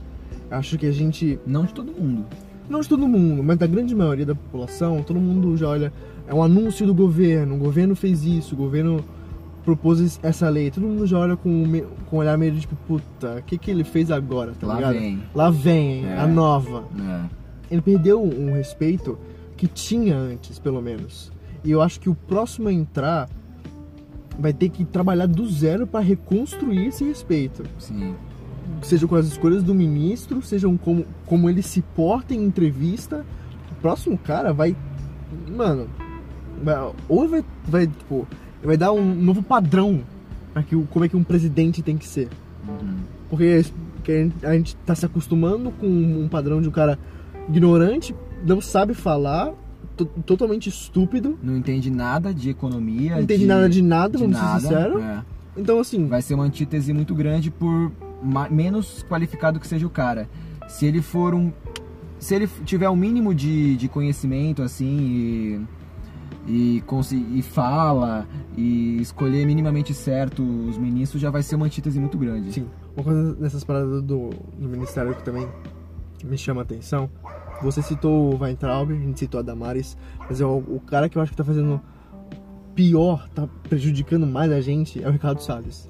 Eu 0.49 0.57
acho 0.57 0.75
que 0.75 0.87
a 0.87 0.91
gente, 0.91 1.39
Não 1.45 1.65
de 1.65 1.73
todo 1.73 1.91
mundo. 1.91 2.25
Não 2.69 2.79
de 2.81 2.89
todo 2.89 3.07
mundo, 3.07 3.43
mas 3.43 3.57
da 3.57 3.67
grande 3.67 3.93
maioria 3.95 4.25
da 4.25 4.35
população, 4.35 5.01
todo 5.03 5.19
mundo 5.19 5.55
já 5.57 5.67
olha, 5.69 5.93
é 6.27 6.33
um 6.33 6.41
anúncio 6.41 6.85
do 6.85 6.93
governo, 6.93 7.55
o 7.55 7.57
governo 7.59 7.95
fez 7.95 8.23
isso, 8.25 8.55
o 8.55 8.57
governo 8.57 9.03
propôs 9.63 9.99
es- 9.99 10.19
essa 10.23 10.47
lei, 10.49 10.69
todo 10.71 10.83
mundo 10.85 11.05
já 11.07 11.17
olha 11.17 11.35
com, 11.35 11.63
com 12.09 12.15
um 12.17 12.19
olhar 12.19 12.37
meio 12.37 12.55
tipo, 12.55 12.75
puta, 12.87 13.37
o 13.39 13.43
que 13.43 13.57
que 13.57 13.69
ele 13.71 13.83
fez 13.83 14.11
agora, 14.11 14.53
tá 14.59 14.67
Lá 14.67 14.75
ligado? 14.75 14.93
vem. 14.93 15.19
Lá 15.33 15.49
vem, 15.49 16.05
É. 16.05 16.17
a 16.19 16.27
nova. 16.27 16.83
É. 16.99 17.25
ele 17.71 17.81
perdeu 17.81 18.21
um 18.23 18.53
respeito 18.53 19.17
que 19.57 19.65
tinha 19.67 20.15
antes, 20.15 20.59
pelo 20.59 20.81
menos. 20.81 21.31
E 21.63 21.71
eu 21.71 21.81
acho 21.81 21.99
que 21.99 22.07
o 22.09 22.13
próximo 22.13 22.67
a 22.69 22.73
entrar 22.73 23.27
vai 24.37 24.53
ter 24.53 24.69
que 24.69 24.85
trabalhar 24.85 25.25
do 25.27 25.49
zero 25.49 25.87
para 25.87 25.99
reconstruir 26.01 26.87
esse 26.87 27.03
respeito. 27.03 27.63
Sim. 27.79 28.13
Seja 28.81 29.07
com 29.07 29.15
as 29.15 29.25
escolhas 29.27 29.63
do 29.63 29.73
ministro, 29.73 30.41
sejam 30.41 30.75
como, 30.77 31.05
como 31.25 31.49
ele 31.49 31.61
se 31.61 31.81
porta 31.81 32.33
em 32.33 32.43
entrevista. 32.43 33.25
O 33.71 33.75
próximo 33.81 34.17
cara 34.17 34.53
vai. 34.53 34.75
Mano. 35.55 35.87
vai- 36.63 36.91
ou 37.09 37.27
vai, 37.27 37.43
vai, 37.67 37.87
tipo, 37.87 38.27
vai 38.63 38.77
dar 38.77 38.91
um 38.93 39.13
novo 39.15 39.43
padrão 39.43 40.01
para 40.53 40.63
que 40.63 40.75
como 40.85 41.03
é 41.05 41.09
que 41.09 41.17
um 41.17 41.23
presidente 41.23 41.81
tem 41.81 41.97
que 41.97 42.07
ser. 42.07 42.29
Porque 43.29 43.63
que 44.03 44.31
a 44.43 44.53
gente- 44.53 44.75
tá 44.85 44.93
se 44.95 45.05
acostumando 45.05 45.71
com 45.71 45.87
um 45.87 46.27
padrão 46.29 46.61
de 46.61 46.67
um 46.69 46.71
cara 46.71 46.97
ignorante, 47.49 48.15
não 48.45 48.61
sabe 48.61 48.93
falar, 48.93 49.51
to- 49.97 50.05
totalmente 50.25 50.69
estúpido, 50.69 51.37
Não 51.41 51.57
entende 51.57 51.89
nada 51.91 52.33
de 52.33 52.49
economia. 52.51 53.15
não 53.15 53.21
entende 53.23 53.45
nada 53.45 53.67
de 53.69 53.81
nada, 53.81 54.17
de 54.17 54.23
vamos 54.23 54.37
nada, 54.39 54.59
ser 54.59 54.67
sinceros. 54.67 55.01
é. 55.01 55.21
Então, 55.57 55.79
assim, 55.79 56.07
Vai 56.07 56.21
ser 56.21 56.35
uma 56.35 56.43
antítese 56.43 56.93
muito 56.93 57.15
grande 57.15 57.49
por 57.49 57.91
menos 58.49 59.03
qualificado 59.03 59.59
que 59.59 59.67
seja 59.67 59.85
o 59.85 59.89
cara. 59.89 60.29
Se 60.67 60.85
ele 60.85 61.01
for 61.01 61.33
um. 61.33 61.51
Se 62.19 62.33
ele 62.35 62.47
tiver 62.63 62.89
o 62.89 62.95
mínimo 62.95 63.35
de, 63.35 63.75
de 63.75 63.87
conhecimento, 63.87 64.63
assim, 64.63 65.67
e, 66.47 66.81
e, 66.81 66.83
e 67.33 67.41
fala, 67.41 68.27
e 68.55 68.97
escolher 69.01 69.45
minimamente 69.45 69.93
certo 69.93 70.41
os 70.41 70.77
ministros, 70.77 71.21
já 71.21 71.29
vai 71.29 71.43
ser 71.43 71.55
uma 71.55 71.65
antítese 71.65 71.99
muito 71.99 72.17
grande. 72.17 72.51
sim, 72.51 72.67
uma 72.95 73.03
coisa 73.03 73.35
nessas 73.39 73.63
paradas 73.63 74.01
do, 74.01 74.29
do 74.29 74.69
ministério 74.69 75.13
que 75.13 75.23
também 75.23 75.47
me 76.23 76.37
chama 76.37 76.61
a 76.61 76.63
atenção. 76.63 77.09
Você 77.61 77.81
citou 77.81 78.33
o 78.33 78.41
Weintraub, 78.41 78.91
a 78.91 78.95
gente 78.95 79.19
citou 79.19 79.39
a 79.39 79.43
Damares, 79.43 79.97
mas 80.27 80.41
é 80.41 80.45
o, 80.45 80.57
o 80.57 80.79
cara 80.79 81.07
que 81.09 81.17
eu 81.17 81.21
acho 81.21 81.31
que 81.31 81.37
tá 81.37 81.43
fazendo 81.43 81.81
pior, 82.73 83.27
tá 83.29 83.47
prejudicando 83.69 84.27
mais 84.27 84.51
a 84.51 84.61
gente, 84.61 85.01
é 85.03 85.07
o 85.07 85.11
Ricardo 85.11 85.41
Salles. 85.41 85.89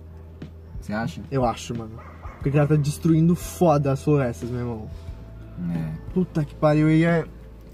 Você 0.80 0.94
acha? 0.94 1.22
Eu 1.32 1.44
acho, 1.44 1.76
mano. 1.76 1.98
Porque 2.46 2.52
cara 2.60 2.68
tá 2.68 2.76
destruindo 2.76 3.34
foda 3.34 3.92
as 3.92 4.04
florestas, 4.04 4.52
meu 4.52 4.60
irmão. 4.60 4.86
É. 5.74 5.90
Puta 6.14 6.46
que 6.46 6.54
pariu. 6.54 6.92
E 6.92 7.04
é. 7.04 7.26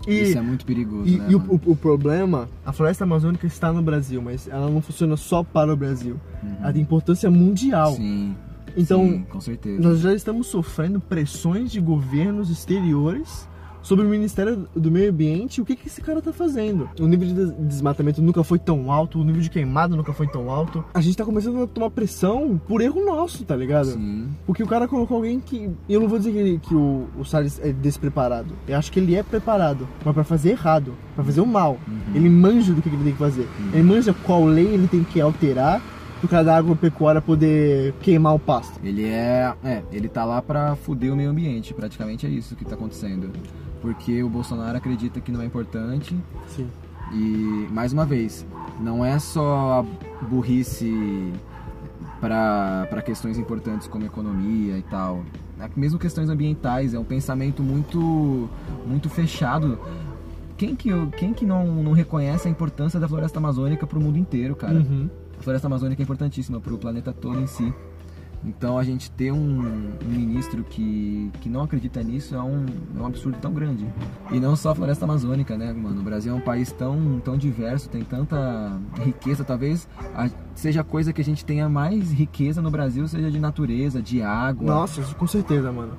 E, 0.07 0.21
Isso 0.21 0.37
é 0.37 0.41
muito 0.41 0.65
perigoso, 0.65 1.07
e, 1.07 1.17
né? 1.17 1.25
e 1.29 1.35
o, 1.35 1.39
o- 1.39 1.71
o 1.73 1.75
problema, 1.75 2.47
a 2.65 2.71
floresta 2.71 3.03
amazônica 3.03 3.45
está 3.45 3.71
no 3.73 3.81
Brasil, 3.83 4.19
mas 4.21 4.47
ela 4.47 4.67
não 4.69 4.81
funciona 4.81 5.15
só 5.17 5.43
para 5.43 5.71
o 5.73 5.75
Brasil. 5.75 6.15
Ela 6.61 6.71
tem 6.73 6.81
importância 6.81 7.29
mundial. 7.29 7.89
Uhum. 7.91 7.97
Sim. 7.97 8.35
Então, 8.77 9.03
sim, 9.03 9.23
com 9.29 9.41
certeza. 9.41 9.79
nós 9.81 9.99
já 9.99 10.13
estamos 10.13 10.47
sofrendo 10.47 11.01
pressões 11.01 11.69
de 11.69 11.79
governos 11.81 12.49
exteriores 12.49 13.47
sobre 13.81 14.05
o 14.05 14.09
Ministério 14.09 14.67
do 14.75 14.91
Meio 14.91 15.09
Ambiente 15.09 15.61
o 15.61 15.65
que, 15.65 15.75
que 15.75 15.87
esse 15.87 16.01
cara 16.01 16.21
tá 16.21 16.31
fazendo. 16.31 16.89
O 16.99 17.07
nível 17.07 17.27
de 17.27 17.33
des- 17.33 17.53
desmatamento 17.67 18.21
nunca 18.21 18.43
foi 18.43 18.59
tão 18.59 18.91
alto, 18.91 19.19
o 19.19 19.23
nível 19.23 19.41
de 19.41 19.49
queimado 19.49 19.95
nunca 19.95 20.13
foi 20.13 20.27
tão 20.27 20.49
alto. 20.49 20.83
A 20.93 21.01
gente 21.01 21.17
tá 21.17 21.25
começando 21.25 21.63
a 21.63 21.67
tomar 21.67 21.89
pressão 21.89 22.59
por 22.67 22.81
erro 22.81 23.03
nosso, 23.05 23.43
tá 23.43 23.55
ligado? 23.55 23.87
Sim. 23.93 24.27
Porque 24.45 24.63
o 24.63 24.67
cara 24.67 24.87
colocou 24.87 25.17
alguém 25.17 25.39
que. 25.39 25.69
Eu 25.89 25.99
não 26.01 26.07
vou 26.07 26.17
dizer 26.19 26.31
que, 26.31 26.37
ele- 26.37 26.59
que 26.59 26.75
o, 26.75 27.07
o 27.17 27.23
Salles 27.25 27.59
é 27.63 27.71
despreparado. 27.71 28.53
Eu 28.67 28.77
acho 28.77 28.91
que 28.91 28.99
ele 28.99 29.15
é 29.15 29.23
preparado, 29.23 29.87
mas 30.05 30.13
pra 30.13 30.23
fazer 30.23 30.51
errado, 30.51 30.93
pra 31.15 31.23
fazer 31.23 31.41
o 31.41 31.45
mal. 31.47 31.77
Ele 32.13 32.29
manja 32.29 32.73
do 32.73 32.81
que 32.81 32.89
ele 32.89 33.03
tem 33.03 33.13
que 33.13 33.17
fazer. 33.19 33.47
Ele 33.73 33.83
manja 33.83 34.13
qual 34.25 34.43
lei 34.45 34.65
ele 34.67 34.87
tem 34.87 35.03
que 35.03 35.19
alterar 35.19 35.81
pro 36.19 36.29
cara 36.29 36.43
da 36.43 36.55
agropecuária 36.55 37.19
poder 37.19 37.93
queimar 38.01 38.35
o 38.35 38.39
pasto. 38.39 38.79
Ele 38.83 39.05
é. 39.05 39.53
É, 39.63 39.81
ele 39.91 40.07
tá 40.07 40.23
lá 40.23 40.39
pra 40.41 40.75
fuder 40.75 41.11
o 41.11 41.15
meio 41.15 41.31
ambiente, 41.31 41.73
praticamente 41.73 42.27
é 42.27 42.29
isso 42.29 42.55
que 42.55 42.63
tá 42.63 42.75
acontecendo. 42.75 43.29
Porque 43.81 44.21
o 44.21 44.29
Bolsonaro 44.29 44.77
acredita 44.77 45.19
que 45.19 45.31
não 45.31 45.41
é 45.41 45.45
importante 45.45 46.15
Sim. 46.47 46.67
e, 47.11 47.67
mais 47.71 47.91
uma 47.91 48.05
vez, 48.05 48.45
não 48.79 49.03
é 49.03 49.17
só 49.17 49.85
burrice 50.29 51.33
para 52.19 52.85
para 52.89 53.01
questões 53.01 53.39
importantes 53.39 53.87
como 53.87 54.05
economia 54.05 54.77
e 54.77 54.83
tal. 54.83 55.23
É 55.59 55.67
Mesmo 55.75 55.97
questões 55.97 56.29
ambientais, 56.29 56.93
é 56.93 56.99
um 56.99 57.03
pensamento 57.03 57.63
muito 57.63 58.47
muito 58.85 59.09
fechado. 59.09 59.79
Quem 60.57 60.75
que, 60.75 60.91
quem 61.17 61.33
que 61.33 61.43
não, 61.43 61.65
não 61.83 61.91
reconhece 61.91 62.47
a 62.47 62.51
importância 62.51 62.99
da 62.99 63.07
floresta 63.07 63.39
amazônica 63.39 63.87
pro 63.87 63.99
mundo 63.99 64.19
inteiro, 64.19 64.55
cara? 64.55 64.75
Uhum. 64.75 65.09
A 65.39 65.41
floresta 65.41 65.65
amazônica 65.65 65.99
é 65.99 66.03
importantíssima 66.03 66.59
para 66.59 66.71
o 66.71 66.77
planeta 66.77 67.11
todo 67.11 67.39
em 67.39 67.47
si. 67.47 67.73
Então 68.43 68.77
a 68.77 68.83
gente 68.83 69.11
ter 69.11 69.31
um, 69.31 69.91
ministro 70.03 70.63
que, 70.63 71.31
que 71.41 71.49
não 71.49 71.61
acredita 71.61 72.01
nisso 72.01 72.35
é 72.35 72.41
um, 72.41 72.65
é 72.97 73.01
um 73.01 73.05
absurdo 73.05 73.37
tão 73.39 73.53
grande. 73.53 73.85
E 74.31 74.39
não 74.39 74.55
só 74.55 74.71
a 74.71 74.75
floresta 74.75 75.05
amazônica, 75.05 75.55
né, 75.57 75.71
mano? 75.71 76.01
O 76.01 76.03
Brasil 76.03 76.33
é 76.33 76.35
um 76.35 76.41
país 76.41 76.71
tão, 76.71 77.21
tão 77.23 77.37
diverso, 77.37 77.89
tem 77.89 78.03
tanta 78.03 78.79
riqueza. 79.03 79.43
Talvez 79.43 79.87
a, 80.15 80.29
seja 80.55 80.81
a 80.81 80.83
coisa 80.83 81.13
que 81.13 81.21
a 81.21 81.23
gente 81.23 81.45
tenha 81.45 81.69
mais 81.69 82.11
riqueza 82.11 82.61
no 82.61 82.71
Brasil, 82.71 83.07
seja 83.07 83.29
de 83.29 83.39
natureza, 83.39 84.01
de 84.01 84.21
água. 84.21 84.67
Nossa, 84.67 85.01
com 85.15 85.27
certeza, 85.27 85.71
mano. 85.71 85.93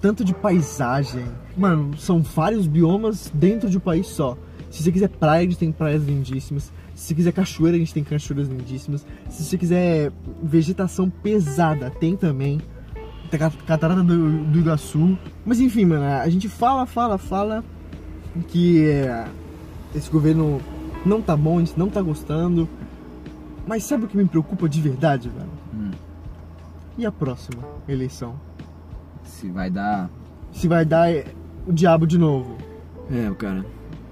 Tanto 0.00 0.24
de 0.24 0.34
paisagem. 0.34 1.24
Mano, 1.56 1.96
são 1.96 2.22
vários 2.22 2.66
biomas 2.66 3.30
dentro 3.34 3.68
de 3.68 3.78
um 3.78 3.80
país 3.80 4.06
só. 4.06 4.36
Se 4.70 4.82
você 4.82 4.92
quiser 4.92 5.08
praia, 5.08 5.48
tem 5.56 5.72
praias 5.72 6.04
lindíssimas. 6.04 6.70
Se 6.96 7.08
você 7.08 7.14
quiser 7.14 7.32
cachoeira, 7.32 7.76
a 7.76 7.78
gente 7.78 7.92
tem 7.92 8.02
cachoeiras 8.02 8.48
lindíssimas. 8.48 9.06
Se 9.28 9.44
você 9.44 9.58
quiser 9.58 10.10
vegetação 10.42 11.10
pesada, 11.10 11.90
tem 11.90 12.16
também. 12.16 12.58
Tem 13.30 13.38
a 13.42 13.50
Catarata 13.50 14.02
do, 14.02 14.44
do 14.44 14.58
Iguaçu. 14.58 15.18
Mas 15.44 15.60
enfim, 15.60 15.84
mano, 15.84 16.04
a 16.04 16.28
gente 16.30 16.48
fala, 16.48 16.86
fala, 16.86 17.18
fala 17.18 17.62
que 18.48 18.86
é, 18.88 19.26
esse 19.94 20.10
governo 20.10 20.58
não 21.04 21.20
tá 21.20 21.36
bom, 21.36 21.56
a 21.56 21.60
gente 21.60 21.78
não 21.78 21.90
tá 21.90 22.00
gostando. 22.00 22.66
Mas 23.66 23.84
sabe 23.84 24.06
o 24.06 24.08
que 24.08 24.16
me 24.16 24.24
preocupa 24.24 24.66
de 24.66 24.80
verdade, 24.80 25.28
velho? 25.28 25.50
Hum, 25.74 25.90
E 26.96 27.04
a 27.04 27.12
próxima 27.12 27.62
eleição? 27.86 28.34
se 29.22 29.48
vai 29.50 29.68
dar. 29.68 30.08
Se 30.52 30.66
vai 30.66 30.84
dar 30.84 31.12
é, 31.12 31.26
o 31.66 31.72
diabo 31.74 32.06
de 32.06 32.16
novo. 32.16 32.56
É, 33.10 33.30
cara. 33.34 33.66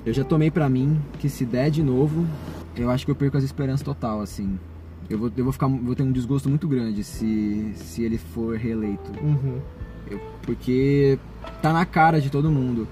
Eu 0.04 0.12
já 0.12 0.22
tomei 0.22 0.50
pra 0.50 0.68
mim 0.68 1.00
que 1.18 1.30
se 1.30 1.46
der 1.46 1.70
de 1.70 1.82
novo, 1.82 2.26
eu 2.76 2.90
acho 2.90 3.04
que 3.04 3.10
eu 3.10 3.14
perco 3.14 3.36
as 3.36 3.44
esperanças 3.44 3.82
total, 3.82 4.20
assim. 4.20 4.58
Eu 5.08 5.18
vou, 5.18 5.30
eu 5.36 5.44
vou 5.44 5.52
ficar. 5.52 5.66
Vou 5.68 5.94
ter 5.94 6.02
um 6.02 6.12
desgosto 6.12 6.48
muito 6.48 6.66
grande 6.66 7.04
se, 7.04 7.72
se 7.74 8.02
ele 8.02 8.16
for 8.18 8.56
reeleito. 8.56 9.10
Uhum. 9.22 9.60
Eu- 10.10 10.20
porque 10.42 11.18
tá 11.62 11.72
na 11.72 11.84
cara 11.84 12.20
de 12.20 12.30
todo 12.30 12.50
mundo. 12.50 12.86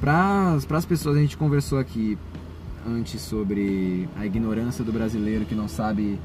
Para 0.00 0.52
as 0.54 0.86
pessoas, 0.86 1.16
a 1.16 1.20
gente 1.20 1.36
conversou 1.36 1.78
aqui 1.78 2.16
antes 2.86 3.20
sobre 3.20 4.08
a 4.16 4.24
ignorância 4.24 4.84
do 4.84 4.92
brasileiro 4.92 5.44
que 5.44 5.54
não 5.54 5.66
sabe 5.68 6.18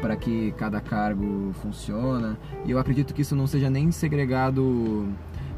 para 0.00 0.14
que 0.16 0.52
cada 0.58 0.80
cargo 0.80 1.52
funciona. 1.62 2.38
E 2.66 2.70
eu 2.70 2.78
acredito 2.78 3.14
que 3.14 3.22
isso 3.22 3.34
não 3.34 3.46
seja 3.46 3.70
nem 3.70 3.90
segregado 3.90 5.08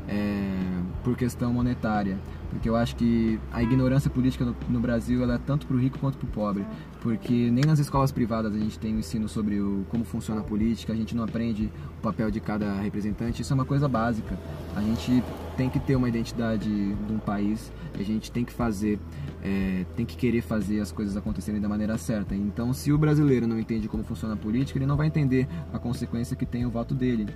é, 0.08 0.82
por 1.04 1.16
questão 1.16 1.52
monetária. 1.52 2.18
Porque 2.50 2.66
eu 2.68 2.74
acho 2.74 2.96
que 2.96 3.38
a 3.52 3.62
ignorância 3.62 4.10
política 4.10 4.44
no, 4.44 4.56
no 4.70 4.80
Brasil 4.80 5.22
ela 5.22 5.34
é 5.34 5.38
tanto 5.38 5.66
para 5.66 5.76
o 5.76 5.78
rico 5.78 5.98
quanto 5.98 6.16
para 6.16 6.26
o 6.26 6.30
pobre. 6.30 6.64
Porque 7.00 7.50
nem 7.50 7.62
nas 7.64 7.78
escolas 7.78 8.10
privadas 8.10 8.54
a 8.54 8.58
gente 8.58 8.78
tem 8.78 8.94
o 8.94 8.98
ensino 8.98 9.28
sobre 9.28 9.60
o, 9.60 9.84
como 9.90 10.04
funciona 10.04 10.40
a 10.40 10.44
política, 10.44 10.92
a 10.92 10.96
gente 10.96 11.14
não 11.14 11.24
aprende 11.24 11.70
o 11.98 12.00
papel 12.00 12.30
de 12.30 12.40
cada 12.40 12.80
representante. 12.80 13.42
Isso 13.42 13.52
é 13.52 13.54
uma 13.54 13.66
coisa 13.66 13.86
básica. 13.86 14.38
A 14.74 14.80
gente 14.80 15.22
tem 15.56 15.68
que 15.68 15.78
ter 15.78 15.94
uma 15.94 16.08
identidade 16.08 16.68
de 16.68 17.12
um 17.12 17.18
país, 17.18 17.70
a 17.94 18.02
gente 18.02 18.32
tem 18.32 18.44
que 18.44 18.52
fazer, 18.52 18.98
é, 19.42 19.84
tem 19.94 20.06
que 20.06 20.16
querer 20.16 20.40
fazer 20.40 20.80
as 20.80 20.90
coisas 20.90 21.16
acontecerem 21.16 21.60
da 21.60 21.68
maneira 21.68 21.98
certa. 21.98 22.34
Então, 22.34 22.72
se 22.72 22.90
o 22.92 22.96
brasileiro 22.96 23.46
não 23.46 23.58
entende 23.58 23.88
como 23.88 24.02
funciona 24.04 24.34
a 24.34 24.36
política, 24.36 24.78
ele 24.78 24.86
não 24.86 24.96
vai 24.96 25.06
entender 25.06 25.46
a 25.72 25.78
consequência 25.78 26.34
que 26.34 26.46
tem 26.46 26.64
o 26.64 26.70
voto 26.70 26.94
dele 26.94 27.26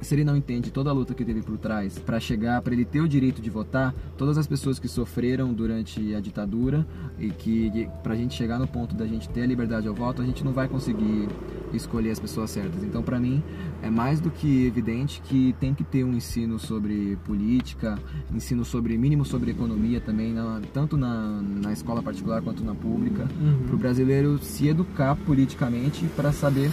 se 0.00 0.14
ele 0.14 0.24
não 0.24 0.36
entende 0.36 0.70
toda 0.70 0.90
a 0.90 0.92
luta 0.92 1.12
que 1.14 1.24
teve 1.24 1.42
por 1.42 1.58
trás 1.58 1.98
para 1.98 2.18
chegar, 2.18 2.60
para 2.62 2.72
ele 2.72 2.84
ter 2.84 3.00
o 3.00 3.08
direito 3.08 3.40
de 3.42 3.50
votar, 3.50 3.94
todas 4.16 4.38
as 4.38 4.46
pessoas 4.46 4.78
que 4.78 4.88
sofreram 4.88 5.52
durante 5.52 6.14
a 6.14 6.20
ditadura 6.20 6.86
e 7.18 7.28
que 7.30 7.88
para 8.02 8.14
a 8.14 8.16
gente 8.16 8.34
chegar 8.34 8.58
no 8.58 8.66
ponto 8.66 8.94
da 8.94 9.06
gente 9.06 9.28
ter 9.28 9.42
a 9.42 9.46
liberdade 9.46 9.86
ao 9.88 9.94
voto, 9.94 10.22
a 10.22 10.24
gente 10.24 10.44
não 10.44 10.52
vai 10.52 10.68
conseguir 10.68 11.28
escolher 11.72 12.10
as 12.10 12.18
pessoas 12.18 12.50
certas. 12.50 12.82
Então, 12.82 13.02
para 13.02 13.20
mim, 13.20 13.42
é 13.82 13.88
mais 13.90 14.20
do 14.20 14.30
que 14.30 14.66
evidente 14.66 15.20
que 15.22 15.54
tem 15.60 15.72
que 15.74 15.84
ter 15.84 16.02
um 16.04 16.14
ensino 16.14 16.58
sobre 16.58 17.16
política, 17.24 17.98
ensino 18.34 18.64
sobre 18.64 18.96
mínimo 18.98 19.24
sobre 19.24 19.50
economia 19.52 20.00
também, 20.00 20.32
na- 20.32 20.60
tanto 20.72 20.96
na, 20.96 21.40
na 21.42 21.72
escola 21.72 22.02
particular 22.02 22.42
quanto 22.42 22.64
na 22.64 22.74
pública, 22.74 23.28
para 23.66 23.74
o 23.74 23.78
brasileiro 23.78 24.38
se 24.42 24.66
educar 24.68 25.14
politicamente 25.14 26.04
para 26.16 26.32
saber 26.32 26.70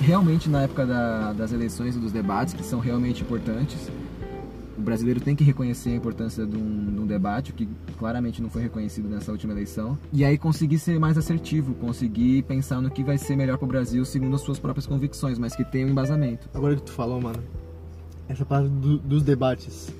realmente 0.00 0.48
na 0.48 0.62
época 0.62 0.86
da- 0.86 1.32
das 1.32 1.52
eleições 1.52 1.96
e 1.96 1.98
dos 1.98 2.12
debates, 2.12 2.54
que 2.54 2.62
são 2.62 2.78
realmente 2.80 3.22
importantes, 3.22 3.90
o 4.76 4.80
brasileiro 4.80 5.20
tem 5.20 5.34
que 5.34 5.42
reconhecer 5.42 5.90
a 5.90 5.94
importância 5.96 6.46
de 6.46 6.56
um, 6.56 6.92
de 6.94 7.00
um 7.00 7.06
debate, 7.06 7.50
o 7.50 7.54
que 7.54 7.68
claramente 7.98 8.40
não 8.40 8.48
foi 8.48 8.62
reconhecido 8.62 9.08
nessa 9.08 9.32
última 9.32 9.52
eleição, 9.52 9.98
e 10.12 10.24
aí 10.24 10.38
conseguir 10.38 10.78
ser 10.78 10.98
mais 11.00 11.18
assertivo, 11.18 11.74
conseguir 11.74 12.42
pensar 12.42 12.80
no 12.80 12.88
que 12.90 13.02
vai 13.02 13.18
ser 13.18 13.34
melhor 13.36 13.58
para 13.58 13.64
o 13.64 13.68
Brasil 13.68 14.04
segundo 14.04 14.36
as 14.36 14.40
suas 14.42 14.58
próprias 14.58 14.86
convicções, 14.86 15.36
mas 15.38 15.56
que 15.56 15.64
tenha 15.64 15.86
um 15.86 15.90
embasamento. 15.90 16.48
Agora 16.54 16.76
que 16.76 16.82
tu 16.82 16.92
falou, 16.92 17.20
mano, 17.20 17.42
essa 18.28 18.44
parte 18.44 18.68
do- 18.68 18.98
dos 18.98 19.22
debates 19.24 19.92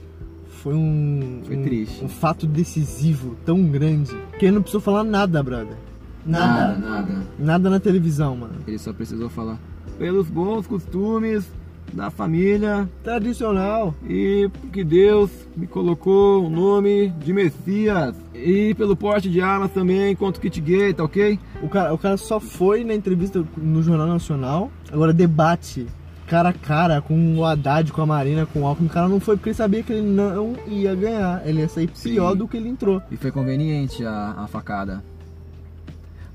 foi 0.63 0.75
um, 0.75 1.41
Foi 1.45 1.57
um, 1.57 1.63
triste. 1.65 2.05
um 2.05 2.09
fato 2.09 2.47
decisivo 2.47 3.37
tão 3.45 3.67
grande 3.67 4.17
que 4.39 4.47
ele 4.47 4.53
não 4.55 4.63
precisou 4.63 4.81
falar 4.81 5.03
nada, 5.03 5.43
brother. 5.43 5.77
Nada. 6.25 6.77
nada. 6.79 7.23
Nada 7.39 7.71
na 7.71 7.81
televisão, 7.81 8.37
mano. 8.37 8.55
Ele 8.67 8.79
só 8.79 8.93
precisou 8.93 9.29
falar 9.31 9.59
pelos 9.93 10.29
bons 10.29 10.67
costumes 10.67 11.45
da 11.93 12.11
família 12.11 12.89
Tradicional. 13.03 13.95
e 14.07 14.51
que 14.73 14.85
Deus 14.85 15.31
me 15.57 15.67
colocou 15.67 16.45
o 16.45 16.51
nome 16.51 17.09
de 17.25 17.33
Messias 17.33 18.15
e 18.35 18.75
pelo 18.75 18.95
porte 18.95 19.29
de 19.31 19.41
armas 19.41 19.73
também 19.73 20.15
contra 20.15 20.39
o 20.39 20.43
kit 20.43 20.61
gay, 20.61 20.93
tá 20.93 21.05
ok? 21.05 21.39
O 21.63 21.69
cara, 21.69 21.93
o 21.93 21.99
cara 21.99 22.17
só 22.17 22.39
foi 22.39 22.85
na 22.85 22.95
entrevista 22.95 23.45
no 23.57 23.83
Jornal 23.83 24.07
Nacional. 24.07 24.71
Agora, 24.93 25.13
debate 25.13 25.87
cara 26.29 26.51
a 26.51 26.53
cara 26.53 27.01
com 27.01 27.37
o 27.39 27.45
Haddad, 27.45 27.91
com 27.91 28.03
a 28.03 28.07
Marina, 28.07 28.47
com 28.47 28.61
o 28.61 28.67
Alckmin. 28.67 28.87
O 28.87 28.91
cara 28.91 29.09
não 29.09 29.19
foi 29.19 29.37
porque 29.37 29.49
ele 29.49 29.57
sabia 29.57 29.83
que 29.83 29.93
ele 29.93 30.07
não 30.07 30.55
ia 30.67 30.95
ganhar. 30.95 31.43
Ele 31.47 31.61
ia 31.61 31.69
sair 31.69 31.89
pior 31.89 32.33
Sim. 32.33 32.39
do 32.39 32.47
que 32.47 32.57
ele 32.59 32.69
entrou. 32.69 33.03
E 33.11 33.17
foi 33.17 33.33
conveniente 33.33 34.05
a, 34.05 34.35
a 34.37 34.47
facada. 34.47 35.03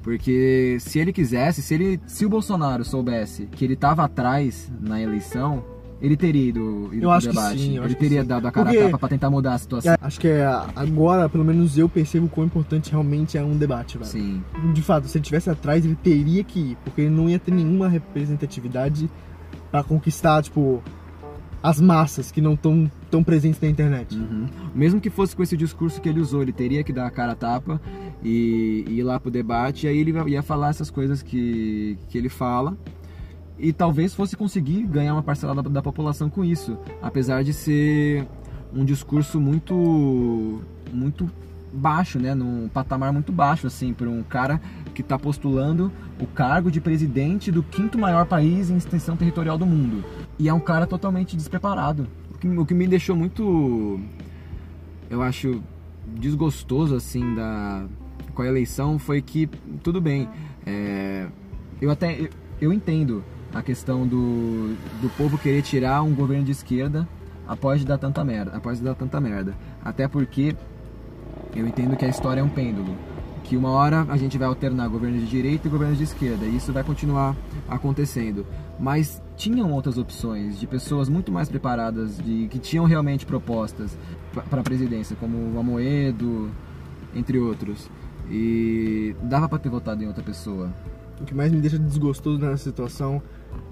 Porque 0.03 0.77
se 0.81 0.99
ele 0.99 1.11
quisesse, 1.13 1.61
se, 1.61 1.73
ele, 1.73 1.99
se 2.05 2.25
o 2.25 2.29
Bolsonaro 2.29 2.83
soubesse 2.83 3.45
que 3.47 3.63
ele 3.65 3.75
tava 3.75 4.03
atrás 4.03 4.69
na 4.81 5.01
eleição, 5.01 5.63
ele 6.01 6.17
teria 6.17 6.49
ido, 6.49 6.89
ido 6.91 7.05
Eu 7.05 7.11
acho 7.11 7.29
que 7.29 7.33
debate. 7.35 7.59
sim, 7.59 7.77
eu 7.77 7.83
ele 7.85 7.93
que 7.95 7.99
teria 8.01 8.21
sim. 8.21 8.27
dado 8.27 8.45
a 8.45 8.51
cara 8.51 8.65
Porque- 8.65 8.79
a 8.81 8.85
tapa 8.87 8.99
pra 8.99 9.07
tentar 9.07 9.29
mudar 9.29 9.53
a 9.53 9.57
situação. 9.57 9.95
Acho 10.01 10.19
que 10.19 10.27
é, 10.27 10.45
agora, 10.75 11.29
pelo 11.29 11.45
menos 11.45 11.77
eu 11.77 11.87
percebo 11.87 12.27
quão 12.27 12.45
importante 12.45 12.91
realmente 12.91 13.37
é 13.37 13.43
um 13.43 13.57
debate, 13.57 13.97
velho. 13.97 14.09
Sim. 14.09 14.43
De 14.73 14.81
fato, 14.81 15.07
se 15.07 15.17
ele 15.17 15.23
tivesse 15.23 15.49
atrás, 15.49 15.85
ele 15.85 15.95
teria 15.95 16.43
que 16.43 16.59
ir, 16.59 16.77
porque 16.83 17.01
ele 17.01 17.09
não 17.09 17.29
ia 17.29 17.39
ter 17.39 17.51
nenhuma 17.53 17.87
representatividade 17.87 19.09
pra 19.71 19.81
conquistar, 19.83 20.43
tipo, 20.43 20.83
as 21.63 21.79
massas 21.79 22.29
que 22.29 22.41
não 22.41 22.55
estão 22.55 22.91
tão 23.09 23.23
presentes 23.23 23.61
na 23.61 23.69
internet. 23.69 24.17
Uhum. 24.17 24.47
Mesmo 24.75 24.99
que 24.99 25.09
fosse 25.09 25.33
com 25.33 25.41
esse 25.41 25.55
discurso 25.55 26.01
que 26.01 26.09
ele 26.09 26.19
usou, 26.19 26.41
ele 26.41 26.51
teria 26.51 26.83
que 26.83 26.91
dar 26.91 27.07
a 27.07 27.09
cara 27.09 27.31
a 27.31 27.35
tapa 27.35 27.81
e, 28.21 28.83
e 28.89 28.99
ir 28.99 29.03
lá 29.03 29.17
pro 29.17 29.31
debate, 29.31 29.85
e 29.85 29.89
aí 29.89 29.97
ele 29.97 30.11
ia 30.29 30.43
falar 30.43 30.69
essas 30.69 30.91
coisas 30.91 31.23
que, 31.23 31.97
que 32.09 32.17
ele 32.17 32.27
fala. 32.27 32.77
E 33.57 33.71
talvez 33.71 34.13
fosse 34.13 34.35
conseguir 34.35 34.83
ganhar 34.83 35.13
uma 35.13 35.23
parcela 35.23 35.55
da, 35.55 35.61
da 35.61 35.81
população 35.81 36.29
com 36.29 36.43
isso, 36.43 36.77
apesar 37.01 37.43
de 37.43 37.53
ser 37.53 38.27
um 38.73 38.83
discurso 38.83 39.39
muito 39.39 40.59
muito 40.91 41.29
baixo, 41.73 42.19
né, 42.19 42.35
num 42.35 42.69
patamar 42.69 43.11
muito 43.11 43.31
baixo 43.31 43.67
assim 43.67 43.93
para 43.93 44.09
um 44.09 44.21
cara 44.21 44.61
que 44.93 45.01
está 45.01 45.17
postulando 45.17 45.91
o 46.19 46.27
cargo 46.27 46.69
de 46.69 46.79
presidente 46.79 47.51
do 47.51 47.63
quinto 47.63 47.97
maior 47.97 48.25
país 48.25 48.69
em 48.69 48.77
extensão 48.77 49.17
territorial 49.17 49.57
do 49.57 49.65
mundo. 49.65 50.03
E 50.37 50.47
é 50.47 50.53
um 50.53 50.59
cara 50.59 50.85
totalmente 50.85 51.35
despreparado. 51.35 52.07
O 52.33 52.37
que, 52.37 52.47
o 52.47 52.65
que 52.65 52.73
me 52.73 52.87
deixou 52.87 53.15
muito 53.15 53.99
eu 55.09 55.21
acho 55.21 55.61
desgostoso 56.07 56.95
assim 56.95 57.35
da 57.35 57.85
com 58.33 58.41
a 58.41 58.47
eleição 58.47 58.97
foi 58.97 59.21
que 59.21 59.47
tudo 59.83 60.01
bem 60.01 60.27
é, 60.65 61.27
eu 61.79 61.91
até 61.91 62.19
eu, 62.19 62.29
eu 62.59 62.73
entendo 62.73 63.23
a 63.53 63.61
questão 63.61 64.07
do, 64.07 64.75
do 65.01 65.09
povo 65.15 65.37
querer 65.37 65.61
tirar 65.61 66.01
um 66.01 66.13
governo 66.13 66.43
de 66.43 66.51
esquerda 66.51 67.07
após 67.47 67.85
dar 67.85 67.97
tanta 67.97 68.23
merda 68.23 68.51
após 68.55 68.79
dar 68.79 68.95
tanta 68.95 69.21
merda 69.21 69.55
até 69.83 70.07
porque 70.07 70.55
eu 71.55 71.67
entendo 71.67 71.95
que 71.95 72.05
a 72.05 72.09
história 72.09 72.41
é 72.41 72.43
um 72.43 72.49
pêndulo 72.49 72.95
que 73.43 73.57
uma 73.57 73.69
hora 73.69 74.05
a 74.09 74.17
gente 74.17 74.37
vai 74.37 74.47
alternar 74.47 74.87
governo 74.87 75.19
de 75.19 75.27
direita 75.27 75.67
e 75.67 75.71
governo 75.71 75.95
de 75.95 76.03
esquerda 76.03 76.45
e 76.45 76.55
isso 76.55 76.71
vai 76.71 76.83
continuar 76.83 77.35
acontecendo. 77.67 78.45
Mas 78.79 79.21
tinham 79.35 79.71
outras 79.71 79.97
opções 79.97 80.59
de 80.59 80.65
pessoas 80.65 81.09
muito 81.09 81.31
mais 81.31 81.49
preparadas 81.49 82.17
de 82.17 82.47
que 82.47 82.57
tinham 82.57 82.85
realmente 82.85 83.25
propostas 83.25 83.97
para 84.49 84.61
a 84.61 84.63
presidência 84.63 85.15
como 85.17 85.55
o 85.55 85.59
Amoedo 85.59 86.49
entre 87.13 87.37
outros. 87.37 87.89
E 88.31 89.15
dava 89.21 89.49
para 89.49 89.59
ter 89.59 89.69
votado 89.69 90.01
em 90.01 90.07
outra 90.07 90.23
pessoa. 90.23 90.73
O 91.19 91.25
que 91.25 91.35
mais 91.35 91.51
me 91.51 91.59
deixa 91.59 91.77
desgostoso 91.77 92.39
nessa 92.39 92.63
situação 92.63 93.21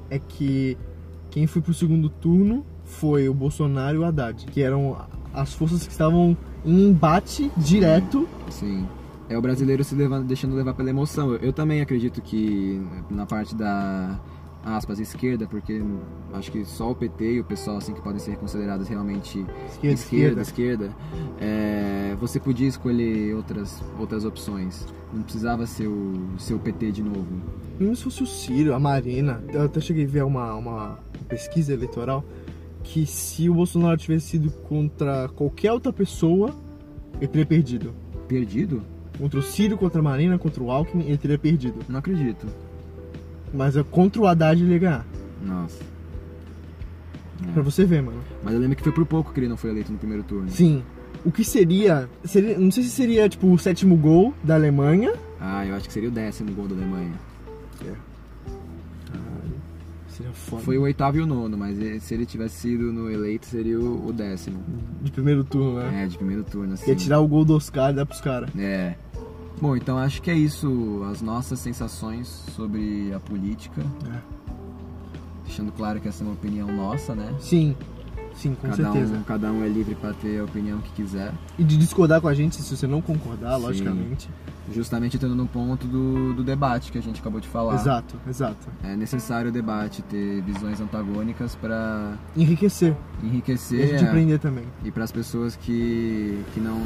é 0.09 0.19
que 0.19 0.77
quem 1.29 1.47
foi 1.47 1.61
pro 1.61 1.73
segundo 1.73 2.09
turno 2.09 2.65
foi 2.83 3.29
o 3.29 3.33
Bolsonaro 3.33 3.95
e 3.95 3.99
o 3.99 4.05
Haddad, 4.05 4.45
que 4.47 4.61
eram 4.61 4.97
as 5.33 5.53
forças 5.53 5.85
que 5.85 5.91
estavam 5.91 6.37
em 6.65 6.89
embate 6.89 7.51
direto. 7.57 8.27
Sim. 8.49 8.87
É 9.29 9.37
o 9.37 9.41
brasileiro 9.41 9.83
se 9.83 9.95
levando, 9.95 10.27
deixando 10.27 10.55
levar 10.55 10.73
pela 10.73 10.89
emoção. 10.89 11.33
Eu, 11.33 11.37
eu 11.37 11.53
também 11.53 11.81
acredito 11.81 12.21
que 12.21 12.81
na 13.09 13.25
parte 13.25 13.55
da, 13.55 14.19
aspas, 14.63 14.99
esquerda, 14.99 15.47
porque 15.47 15.81
acho 16.33 16.51
que 16.51 16.63
só 16.65 16.91
o 16.91 16.95
PT 16.95 17.35
e 17.35 17.39
o 17.39 17.43
pessoal 17.43 17.77
assim 17.77 17.93
que 17.93 18.01
podem 18.01 18.19
ser 18.19 18.35
considerados 18.37 18.87
realmente 18.87 19.45
Esquerda, 19.67 19.93
esquerda, 19.93 20.41
esquerda, 20.41 20.95
é, 21.39 22.15
você 22.19 22.39
podia 22.39 22.67
escolher 22.67 23.35
outras, 23.35 23.81
outras 23.99 24.25
opções. 24.25 24.85
Não 25.13 25.23
precisava 25.23 25.65
ser 25.65 25.87
o 25.87 26.35
seu 26.37 26.59
PT 26.59 26.91
de 26.91 27.03
novo. 27.03 27.27
Mesmo 27.79 27.95
se 27.95 28.03
fosse 28.03 28.23
o 28.23 28.27
Ciro, 28.27 28.73
a 28.73 28.79
Marina, 28.79 29.43
eu 29.51 29.63
até 29.63 29.79
cheguei 29.79 30.05
a 30.05 30.07
ver 30.07 30.23
uma, 30.23 30.53
uma 30.53 30.99
pesquisa 31.27 31.73
eleitoral 31.73 32.23
que 32.83 33.05
se 33.05 33.49
o 33.49 33.53
Bolsonaro 33.53 33.97
tivesse 33.97 34.27
sido 34.27 34.51
contra 34.51 35.29
qualquer 35.29 35.71
outra 35.71 35.93
pessoa, 35.93 36.55
ele 37.19 37.27
teria 37.27 37.45
perdido. 37.45 37.93
Perdido? 38.27 38.83
Contra 39.17 39.39
o 39.39 39.43
Ciro, 39.43 39.77
contra 39.77 39.99
a 39.99 40.03
Marina, 40.03 40.37
contra 40.37 40.63
o 40.63 40.71
Alckmin, 40.71 41.05
ele 41.05 41.17
teria 41.17 41.37
perdido. 41.37 41.79
Não 41.87 41.99
acredito. 41.99 42.47
Mas 43.53 43.75
é 43.75 43.83
contra 43.83 44.21
o 44.21 44.25
Haddad 44.25 44.61
ele 44.61 44.73
ia 44.73 44.79
ganhar. 44.79 45.05
Nossa. 45.43 45.83
É. 47.47 47.51
Pra 47.51 47.61
você 47.61 47.85
ver, 47.85 48.01
mano. 48.01 48.21
Mas 48.43 48.53
eu 48.53 48.59
lembro 48.59 48.75
que 48.75 48.83
foi 48.83 48.91
por 48.91 49.05
pouco 49.05 49.33
que 49.33 49.39
ele 49.39 49.47
não 49.47 49.57
foi 49.57 49.69
eleito 49.69 49.91
no 49.91 49.97
primeiro 49.97 50.23
turno. 50.23 50.49
Sim. 50.49 50.83
O 51.23 51.31
que 51.31 51.43
seria, 51.43 52.09
seria. 52.23 52.57
Não 52.57 52.71
sei 52.71 52.83
se 52.83 52.89
seria 52.89 53.29
tipo 53.29 53.47
o 53.47 53.59
sétimo 53.59 53.95
gol 53.95 54.33
da 54.43 54.55
Alemanha. 54.55 55.13
Ah, 55.39 55.65
eu 55.65 55.75
acho 55.75 55.87
que 55.87 55.93
seria 55.93 56.09
o 56.09 56.11
décimo 56.11 56.51
gol 56.53 56.67
da 56.67 56.75
Alemanha. 56.75 57.13
Seria 60.21 60.33
foda. 60.33 60.61
Foi 60.63 60.77
o 60.77 60.81
oitavo 60.81 61.17
e 61.17 61.21
o 61.21 61.25
nono, 61.25 61.57
mas 61.57 61.77
se 62.03 62.13
ele 62.13 62.25
tivesse 62.25 62.61
sido 62.61 62.91
no 62.93 63.09
eleito, 63.09 63.45
seria 63.45 63.79
o, 63.79 64.07
o 64.07 64.13
décimo. 64.13 64.63
De 65.01 65.11
primeiro 65.11 65.43
turno, 65.43 65.79
né? 65.79 66.03
É, 66.03 66.07
de 66.07 66.17
primeiro 66.17 66.43
turno, 66.43 66.73
assim. 66.73 66.89
Ia 66.89 66.95
tirar 66.95 67.19
o 67.19 67.27
gol 67.27 67.43
do 67.43 67.55
Oscar 67.55 67.91
e 67.91 67.95
dar 67.95 68.05
pros 68.05 68.21
caras. 68.21 68.49
É. 68.57 68.95
Bom, 69.59 69.75
então 69.75 69.97
acho 69.97 70.21
que 70.21 70.31
é 70.31 70.35
isso, 70.35 71.03
as 71.11 71.21
nossas 71.21 71.59
sensações 71.59 72.27
sobre 72.55 73.13
a 73.13 73.19
política. 73.19 73.81
É. 73.81 74.19
Deixando 75.45 75.71
claro 75.71 75.99
que 75.99 76.07
essa 76.07 76.23
é 76.23 76.27
uma 76.27 76.33
opinião 76.33 76.67
nossa, 76.71 77.13
né? 77.13 77.35
Sim. 77.39 77.75
Sim, 78.35 78.55
com 78.55 78.69
cada 78.69 78.75
certeza. 78.75 79.15
Um, 79.15 79.23
cada 79.23 79.51
um 79.51 79.63
é 79.63 79.67
livre 79.67 79.95
para 79.95 80.13
ter 80.13 80.39
a 80.39 80.43
opinião 80.43 80.79
que 80.79 80.91
quiser. 80.91 81.33
E 81.57 81.63
de 81.63 81.77
discordar 81.77 82.21
com 82.21 82.27
a 82.27 82.33
gente 82.33 82.55
se 82.55 82.75
você 82.75 82.87
não 82.87 83.01
concordar, 83.01 83.57
Sim. 83.57 83.63
logicamente. 83.63 84.29
Justamente 84.73 85.17
entrando 85.17 85.35
no 85.35 85.47
ponto 85.47 85.87
do, 85.87 86.33
do 86.33 86.43
debate 86.43 86.91
que 86.91 86.97
a 86.97 87.01
gente 87.01 87.19
acabou 87.19 87.39
de 87.39 87.47
falar. 87.47 87.75
Exato, 87.75 88.15
exato. 88.27 88.67
É 88.83 88.95
necessário 88.95 89.49
o 89.49 89.51
debate, 89.51 90.01
ter 90.03 90.41
visões 90.41 90.79
antagônicas 90.79 91.55
para 91.55 92.13
Enriquecer. 92.35 92.95
E 93.21 93.25
a 93.25 93.29
enriquecer 93.29 93.87
gente 93.89 94.05
é, 94.05 94.07
aprender 94.07 94.39
também. 94.39 94.65
e 94.83 94.91
para 94.91 95.03
as 95.03 95.11
pessoas 95.11 95.55
que, 95.55 96.43
que 96.53 96.59
não 96.59 96.81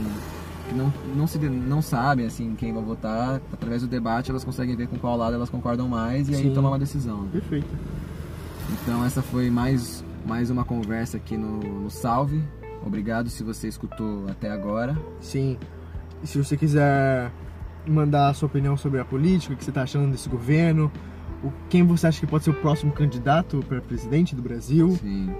que 0.67 0.73
não, 0.73 0.91
não, 1.15 1.27
se, 1.27 1.37
não 1.37 1.81
sabem 1.81 2.25
assim 2.25 2.55
quem 2.55 2.73
vai 2.73 2.83
votar, 2.83 3.41
através 3.53 3.81
do 3.81 3.87
debate 3.87 4.31
elas 4.31 4.43
conseguem 4.43 4.75
ver 4.75 4.87
com 4.87 4.97
qual 4.97 5.15
lado 5.15 5.35
elas 5.35 5.49
concordam 5.49 5.87
mais 5.87 6.27
e 6.27 6.35
aí 6.35 6.43
Sim. 6.43 6.53
tomar 6.53 6.69
uma 6.69 6.79
decisão. 6.79 7.27
Perfeito. 7.27 7.67
Então 8.71 9.05
essa 9.05 9.21
foi 9.21 9.49
mais, 9.49 10.03
mais 10.25 10.49
uma 10.49 10.65
conversa 10.65 11.17
aqui 11.17 11.37
no, 11.37 11.59
no 11.59 11.89
Salve. 11.89 12.43
Obrigado 12.85 13.29
se 13.29 13.43
você 13.43 13.67
escutou 13.67 14.25
até 14.29 14.49
agora. 14.49 14.97
Sim. 15.19 15.57
E 16.23 16.27
se 16.27 16.37
você 16.37 16.57
quiser 16.57 17.31
mandar 17.87 18.29
a 18.29 18.33
sua 18.33 18.47
opinião 18.47 18.75
sobre 18.75 18.99
a 18.99 19.05
política, 19.05 19.53
o 19.53 19.57
que 19.57 19.63
você 19.63 19.71
está 19.71 19.83
achando 19.83 20.11
desse 20.11 20.27
governo, 20.27 20.91
o, 21.43 21.51
quem 21.69 21.83
você 21.83 22.07
acha 22.07 22.19
que 22.19 22.27
pode 22.27 22.43
ser 22.43 22.49
o 22.49 22.53
próximo 22.55 22.91
candidato 22.91 23.63
para 23.67 23.81
presidente 23.81 24.35
do 24.35 24.41
Brasil, 24.41 24.97
Sim. 25.01 25.33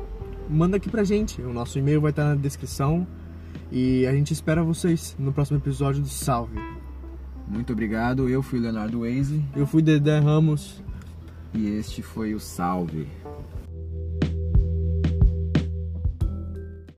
manda 0.49 0.77
aqui 0.77 0.89
pra 0.89 1.03
gente. 1.03 1.41
O 1.41 1.53
nosso 1.53 1.77
e-mail 1.79 2.01
vai 2.01 2.11
estar 2.11 2.25
na 2.25 2.35
descrição. 2.35 3.07
E 3.71 4.05
a 4.05 4.11
gente 4.11 4.31
espera 4.31 4.63
vocês 4.63 5.15
no 5.17 5.33
próximo 5.33 5.57
episódio 5.57 6.01
do 6.01 6.07
Salve. 6.09 6.59
Muito 7.47 7.73
obrigado. 7.73 8.29
Eu 8.29 8.41
fui 8.41 8.59
o 8.59 8.61
Leonardo 8.61 9.01
Waze 9.01 9.43
Eu 9.55 9.65
fui 9.67 9.81
Dedé 9.81 10.19
Ramos. 10.19 10.83
e 11.53 11.67
este 11.67 12.01
foi 12.01 12.33
o 12.33 12.39
Salve. 12.39 13.07